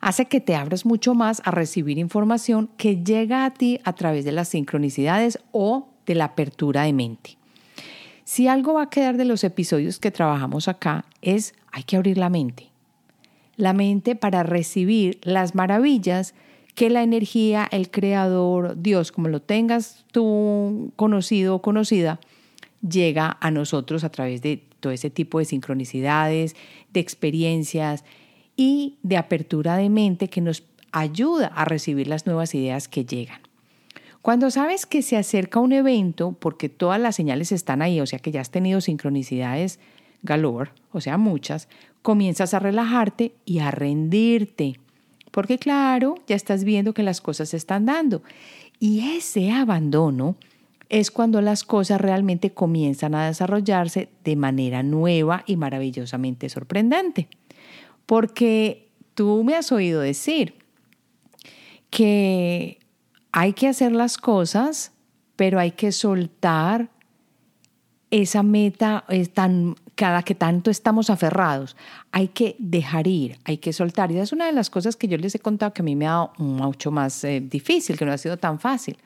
hace 0.01 0.25
que 0.25 0.39
te 0.39 0.55
abras 0.55 0.85
mucho 0.85 1.15
más 1.15 1.41
a 1.45 1.51
recibir 1.51 1.97
información 1.97 2.69
que 2.77 3.03
llega 3.03 3.45
a 3.45 3.53
ti 3.53 3.79
a 3.83 3.93
través 3.93 4.23
de 4.25 4.31
las 4.31 4.49
sincronicidades 4.49 5.39
o 5.51 5.89
de 6.05 6.13
la 6.13 6.25
apertura 6.25 6.83
de 6.83 6.93
mente. 6.93 7.37
Si 8.23 8.47
algo 8.47 8.73
va 8.73 8.83
a 8.83 8.89
quedar 8.89 9.17
de 9.17 9.25
los 9.25 9.43
episodios 9.43 9.99
que 9.99 10.11
trabajamos 10.11 10.67
acá 10.67 11.05
es 11.21 11.55
hay 11.71 11.83
que 11.83 11.95
abrir 11.95 12.17
la 12.17 12.29
mente. 12.29 12.69
La 13.55 13.73
mente 13.73 14.15
para 14.15 14.43
recibir 14.43 15.19
las 15.23 15.55
maravillas 15.55 16.35
que 16.75 16.89
la 16.89 17.03
energía, 17.03 17.67
el 17.71 17.89
creador, 17.89 18.79
Dios, 18.81 19.11
como 19.11 19.29
lo 19.29 19.41
tengas 19.41 20.05
tú 20.11 20.91
conocido 20.97 21.55
o 21.55 21.61
conocida, 21.61 22.19
llega 22.87 23.37
a 23.41 23.51
nosotros 23.51 24.03
a 24.03 24.09
través 24.09 24.41
de 24.41 24.63
todo 24.79 24.93
ese 24.93 25.09
tipo 25.09 25.39
de 25.39 25.45
sincronicidades, 25.45 26.55
de 26.93 26.99
experiencias 26.99 28.03
y 28.55 28.97
de 29.03 29.17
apertura 29.17 29.77
de 29.77 29.89
mente 29.89 30.29
que 30.29 30.41
nos 30.41 30.63
ayuda 30.91 31.47
a 31.47 31.65
recibir 31.65 32.07
las 32.07 32.25
nuevas 32.25 32.55
ideas 32.55 32.87
que 32.87 33.05
llegan. 33.05 33.41
Cuando 34.21 34.49
sabes 34.49 34.85
que 34.85 35.01
se 35.01 35.17
acerca 35.17 35.59
un 35.59 35.71
evento, 35.71 36.35
porque 36.39 36.69
todas 36.69 36.99
las 36.99 37.15
señales 37.15 37.51
están 37.51 37.81
ahí, 37.81 37.99
o 38.01 38.05
sea 38.05 38.19
que 38.19 38.31
ya 38.31 38.41
has 38.41 38.49
tenido 38.49 38.81
sincronicidades 38.81 39.79
galore, 40.23 40.71
o 40.91 41.01
sea 41.01 41.17
muchas, 41.17 41.67
comienzas 42.01 42.53
a 42.53 42.59
relajarte 42.59 43.35
y 43.45 43.59
a 43.59 43.69
rendirte 43.69 44.79
porque 45.35 45.59
claro, 45.59 46.15
ya 46.27 46.37
estás 46.37 46.63
viendo 46.63 46.93
que 46.93 47.03
las 47.03 47.19
cosas 47.19 47.49
se 47.49 47.57
están 47.57 47.85
dando. 47.85 48.23
Y 48.79 49.17
ese 49.17 49.51
abandono 49.51 50.37
es 50.89 51.11
cuando 51.11 51.41
las 51.41 51.63
cosas 51.63 51.99
realmente 51.99 52.51
comienzan 52.51 53.15
a 53.15 53.27
desarrollarse 53.27 54.09
de 54.23 54.35
manera 54.35 54.83
nueva 54.83 55.43
y 55.45 55.57
maravillosamente 55.57 56.49
sorprendente. 56.49 57.27
Porque 58.05 58.89
tú 59.13 59.43
me 59.43 59.55
has 59.55 59.71
oído 59.71 60.01
decir 60.01 60.55
que 61.89 62.79
hay 63.31 63.53
que 63.53 63.67
hacer 63.67 63.91
las 63.91 64.17
cosas, 64.17 64.91
pero 65.35 65.59
hay 65.59 65.71
que 65.71 65.91
soltar 65.91 66.89
esa 68.11 68.43
meta 68.43 69.03
es 69.09 69.33
tan, 69.33 69.75
cada 69.95 70.23
que 70.23 70.35
tanto 70.35 70.71
estamos 70.71 71.09
aferrados. 71.09 71.75
Hay 72.11 72.29
que 72.29 72.55
dejar 72.59 73.07
ir, 73.07 73.37
hay 73.43 73.57
que 73.57 73.73
soltar. 73.73 74.11
Y 74.11 74.15
esa 74.15 74.23
es 74.23 74.31
una 74.31 74.45
de 74.45 74.53
las 74.53 74.69
cosas 74.69 74.95
que 74.95 75.07
yo 75.07 75.17
les 75.17 75.35
he 75.35 75.39
contado 75.39 75.73
que 75.73 75.81
a 75.81 75.85
mí 75.85 75.95
me 75.95 76.07
ha 76.07 76.11
dado 76.11 76.33
mucho 76.37 76.91
más 76.91 77.23
eh, 77.23 77.41
difícil, 77.41 77.97
que 77.97 78.05
no 78.05 78.11
ha 78.11 78.17
sido 78.17 78.37
tan 78.37 78.59
fácil. 78.59 78.97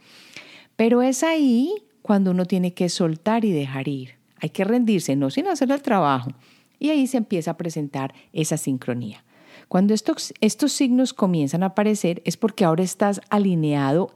Pero 0.80 1.02
es 1.02 1.24
ahí 1.24 1.74
cuando 2.02 2.32
uno 2.32 2.46
tiene 2.46 2.74
que 2.74 2.88
soltar 2.88 3.44
y 3.44 3.52
dejar 3.52 3.90
ir. 3.90 4.12
Hay 4.40 4.52
que 4.52 4.64
rendirse, 4.64 5.18
no 5.18 5.30
sin 5.30 5.48
hacer 5.48 5.70
el 5.72 5.82
trabajo. 5.82 6.32
Y 6.80 6.90
ahí 6.90 7.06
se 7.06 7.18
empieza 7.18 7.52
a 7.52 7.58
presentar 7.58 8.14
esa 8.32 8.56
sincronía. 8.56 9.26
Cuando 9.68 9.94
estos, 9.94 10.34
estos 10.40 10.72
signos 10.72 11.14
comienzan 11.14 11.64
a 11.64 11.66
aparecer 11.66 12.22
es 12.24 12.38
porque 12.38 12.64
ahora 12.64 12.84
estás 12.84 13.20
alineado 13.30 14.16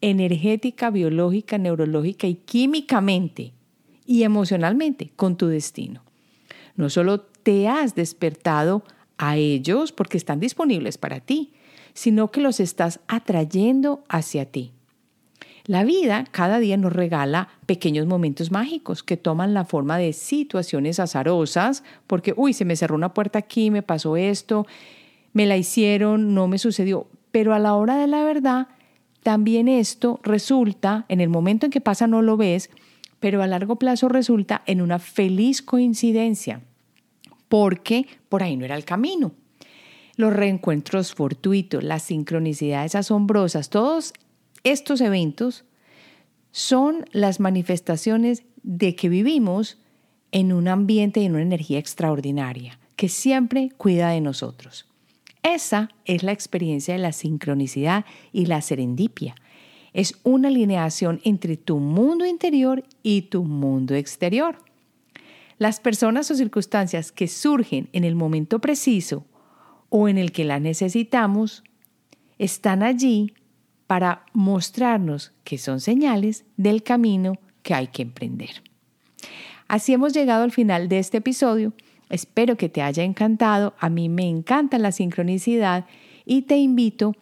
energética, 0.00 0.90
biológica, 0.90 1.58
neurológica 1.58 2.28
y 2.28 2.36
químicamente 2.36 3.52
y 4.06 4.22
emocionalmente 4.22 5.10
con 5.16 5.36
tu 5.36 5.48
destino. 5.48 6.04
No 6.76 6.88
solo 6.88 7.18
te 7.18 7.66
has 7.66 7.96
despertado 7.96 8.84
a 9.18 9.38
ellos 9.38 9.90
porque 9.90 10.18
están 10.18 10.38
disponibles 10.38 10.98
para 10.98 11.18
ti, 11.18 11.52
sino 11.94 12.30
que 12.30 12.42
los 12.42 12.60
estás 12.60 13.00
atrayendo 13.08 14.04
hacia 14.08 14.44
ti. 14.44 14.70
La 15.66 15.84
vida 15.84 16.24
cada 16.30 16.58
día 16.58 16.76
nos 16.76 16.92
regala 16.92 17.48
pequeños 17.66 18.06
momentos 18.06 18.50
mágicos 18.50 19.02
que 19.02 19.16
toman 19.16 19.54
la 19.54 19.64
forma 19.64 19.98
de 19.98 20.12
situaciones 20.12 20.98
azarosas, 20.98 21.84
porque, 22.06 22.34
uy, 22.36 22.52
se 22.52 22.64
me 22.64 22.76
cerró 22.76 22.94
una 22.94 23.14
puerta 23.14 23.38
aquí, 23.38 23.70
me 23.70 23.82
pasó 23.82 24.16
esto, 24.16 24.66
me 25.32 25.46
la 25.46 25.56
hicieron, 25.56 26.34
no 26.34 26.48
me 26.48 26.58
sucedió. 26.58 27.06
Pero 27.30 27.54
a 27.54 27.58
la 27.58 27.74
hora 27.74 27.96
de 27.96 28.06
la 28.06 28.24
verdad, 28.24 28.68
también 29.22 29.68
esto 29.68 30.18
resulta, 30.22 31.04
en 31.08 31.20
el 31.20 31.28
momento 31.28 31.66
en 31.66 31.72
que 31.72 31.80
pasa 31.80 32.06
no 32.06 32.22
lo 32.22 32.36
ves, 32.36 32.70
pero 33.20 33.42
a 33.42 33.46
largo 33.46 33.76
plazo 33.76 34.08
resulta 34.08 34.62
en 34.66 34.80
una 34.80 34.98
feliz 34.98 35.60
coincidencia, 35.60 36.62
porque 37.48 38.06
por 38.28 38.42
ahí 38.42 38.56
no 38.56 38.64
era 38.64 38.76
el 38.76 38.84
camino. 38.84 39.32
Los 40.16 40.32
reencuentros 40.32 41.14
fortuitos, 41.14 41.84
las 41.84 42.02
sincronicidades 42.02 42.94
asombrosas, 42.94 43.68
todos 43.68 44.14
estos 44.64 45.00
eventos 45.00 45.64
son 46.52 47.06
las 47.12 47.40
manifestaciones 47.40 48.44
de 48.62 48.94
que 48.94 49.08
vivimos 49.08 49.78
en 50.32 50.52
un 50.52 50.68
ambiente 50.68 51.20
y 51.20 51.26
en 51.26 51.32
una 51.32 51.42
energía 51.42 51.78
extraordinaria 51.78 52.78
que 52.96 53.08
siempre 53.08 53.70
cuida 53.76 54.10
de 54.10 54.20
nosotros. 54.20 54.86
Esa 55.42 55.88
es 56.04 56.22
la 56.22 56.32
experiencia 56.32 56.94
de 56.94 57.00
la 57.00 57.12
sincronicidad 57.12 58.04
y 58.32 58.46
la 58.46 58.60
serendipia. 58.60 59.34
Es 59.92 60.20
una 60.22 60.48
alineación 60.48 61.20
entre 61.24 61.56
tu 61.56 61.78
mundo 61.78 62.26
interior 62.26 62.84
y 63.02 63.22
tu 63.22 63.44
mundo 63.44 63.94
exterior. 63.94 64.58
Las 65.56 65.80
personas 65.80 66.30
o 66.30 66.34
circunstancias 66.34 67.10
que 67.10 67.26
surgen 67.26 67.88
en 67.92 68.04
el 68.04 68.14
momento 68.14 68.60
preciso 68.60 69.24
o 69.88 70.08
en 70.08 70.18
el 70.18 70.30
que 70.30 70.44
las 70.44 70.60
necesitamos 70.60 71.64
están 72.38 72.82
allí 72.82 73.34
para 73.90 74.24
mostrarnos 74.32 75.32
que 75.42 75.58
son 75.58 75.80
señales 75.80 76.44
del 76.56 76.84
camino 76.84 77.40
que 77.64 77.74
hay 77.74 77.88
que 77.88 78.02
emprender. 78.02 78.62
Así 79.66 79.92
hemos 79.92 80.12
llegado 80.12 80.44
al 80.44 80.52
final 80.52 80.88
de 80.88 81.00
este 81.00 81.16
episodio. 81.16 81.72
Espero 82.08 82.56
que 82.56 82.68
te 82.68 82.82
haya 82.82 83.02
encantado. 83.02 83.74
A 83.80 83.90
mí 83.90 84.08
me 84.08 84.28
encanta 84.28 84.78
la 84.78 84.92
sincronicidad 84.92 85.86
y 86.24 86.42
te 86.42 86.56
invito 86.56 87.16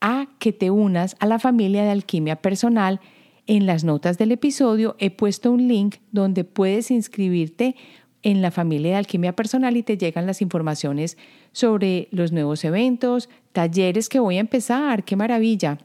a 0.00 0.28
que 0.38 0.52
te 0.52 0.70
unas 0.70 1.16
a 1.18 1.26
la 1.26 1.40
familia 1.40 1.82
de 1.82 1.90
alquimia 1.90 2.36
personal. 2.36 3.00
En 3.48 3.66
las 3.66 3.82
notas 3.82 4.16
del 4.16 4.30
episodio 4.30 4.94
he 5.00 5.10
puesto 5.10 5.50
un 5.50 5.66
link 5.66 5.96
donde 6.12 6.44
puedes 6.44 6.92
inscribirte 6.92 7.74
en 8.22 8.42
la 8.42 8.52
familia 8.52 8.92
de 8.92 8.98
alquimia 8.98 9.34
personal 9.34 9.76
y 9.76 9.82
te 9.82 9.98
llegan 9.98 10.26
las 10.26 10.40
informaciones 10.40 11.18
sobre 11.50 12.06
los 12.12 12.30
nuevos 12.30 12.62
eventos, 12.62 13.28
talleres 13.50 14.08
que 14.08 14.20
voy 14.20 14.36
a 14.36 14.40
empezar. 14.40 15.02
¡Qué 15.02 15.16
maravilla! 15.16 15.78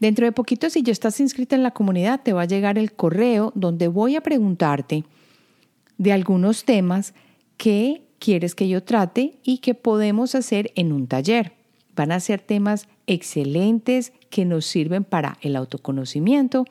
Dentro 0.00 0.26
de 0.26 0.32
poquito, 0.32 0.70
si 0.70 0.82
ya 0.82 0.92
estás 0.92 1.20
inscrita 1.20 1.56
en 1.56 1.62
la 1.62 1.72
comunidad, 1.72 2.20
te 2.22 2.32
va 2.32 2.42
a 2.42 2.46
llegar 2.46 2.78
el 2.78 2.92
correo 2.92 3.52
donde 3.54 3.88
voy 3.88 4.16
a 4.16 4.20
preguntarte 4.20 5.04
de 5.98 6.12
algunos 6.12 6.64
temas 6.64 7.14
que 7.56 8.02
quieres 8.18 8.54
que 8.54 8.68
yo 8.68 8.82
trate 8.82 9.38
y 9.42 9.58
que 9.58 9.74
podemos 9.74 10.34
hacer 10.34 10.72
en 10.74 10.92
un 10.92 11.06
taller. 11.06 11.52
Van 11.94 12.12
a 12.12 12.20
ser 12.20 12.40
temas 12.40 12.88
excelentes 13.06 14.12
que 14.30 14.44
nos 14.44 14.64
sirven 14.64 15.04
para 15.04 15.38
el 15.42 15.56
autoconocimiento 15.56 16.64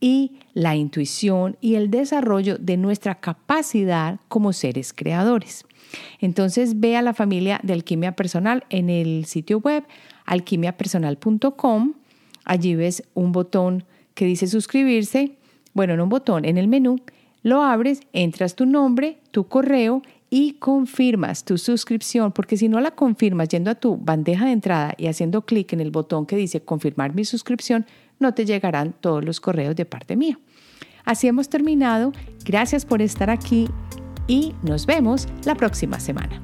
y 0.00 0.32
la 0.52 0.76
intuición 0.76 1.56
y 1.60 1.76
el 1.76 1.90
desarrollo 1.90 2.58
de 2.58 2.76
nuestra 2.76 3.16
capacidad 3.16 4.20
como 4.28 4.52
seres 4.52 4.92
creadores. 4.92 5.64
Entonces 6.20 6.80
ve 6.80 6.96
a 6.96 7.02
la 7.02 7.14
familia 7.14 7.60
de 7.62 7.72
Alquimia 7.72 8.12
Personal 8.12 8.64
en 8.70 8.90
el 8.90 9.24
sitio 9.26 9.58
web 9.58 9.84
alquimiapersonal.com 10.26 11.94
Allí 12.44 12.74
ves 12.74 13.02
un 13.14 13.32
botón 13.32 13.84
que 14.14 14.24
dice 14.26 14.46
suscribirse. 14.46 15.36
Bueno, 15.72 15.96
no 15.96 16.04
un 16.04 16.10
botón, 16.10 16.44
en 16.44 16.58
el 16.58 16.68
menú. 16.68 16.96
Lo 17.42 17.62
abres, 17.62 18.00
entras 18.12 18.54
tu 18.54 18.64
nombre, 18.64 19.18
tu 19.30 19.48
correo 19.48 20.02
y 20.30 20.54
confirmas 20.54 21.44
tu 21.44 21.58
suscripción, 21.58 22.32
porque 22.32 22.56
si 22.56 22.68
no 22.68 22.80
la 22.80 22.92
confirmas 22.92 23.48
yendo 23.48 23.70
a 23.70 23.74
tu 23.74 23.96
bandeja 23.96 24.46
de 24.46 24.52
entrada 24.52 24.94
y 24.96 25.06
haciendo 25.06 25.42
clic 25.42 25.72
en 25.72 25.80
el 25.80 25.90
botón 25.90 26.26
que 26.26 26.36
dice 26.36 26.60
confirmar 26.60 27.14
mi 27.14 27.24
suscripción, 27.24 27.86
no 28.18 28.34
te 28.34 28.44
llegarán 28.44 28.94
todos 28.98 29.24
los 29.24 29.40
correos 29.40 29.76
de 29.76 29.84
parte 29.84 30.16
mía. 30.16 30.38
Así 31.04 31.28
hemos 31.28 31.48
terminado. 31.48 32.12
Gracias 32.44 32.84
por 32.84 33.02
estar 33.02 33.30
aquí 33.30 33.68
y 34.26 34.54
nos 34.62 34.86
vemos 34.86 35.28
la 35.44 35.54
próxima 35.54 36.00
semana. 36.00 36.40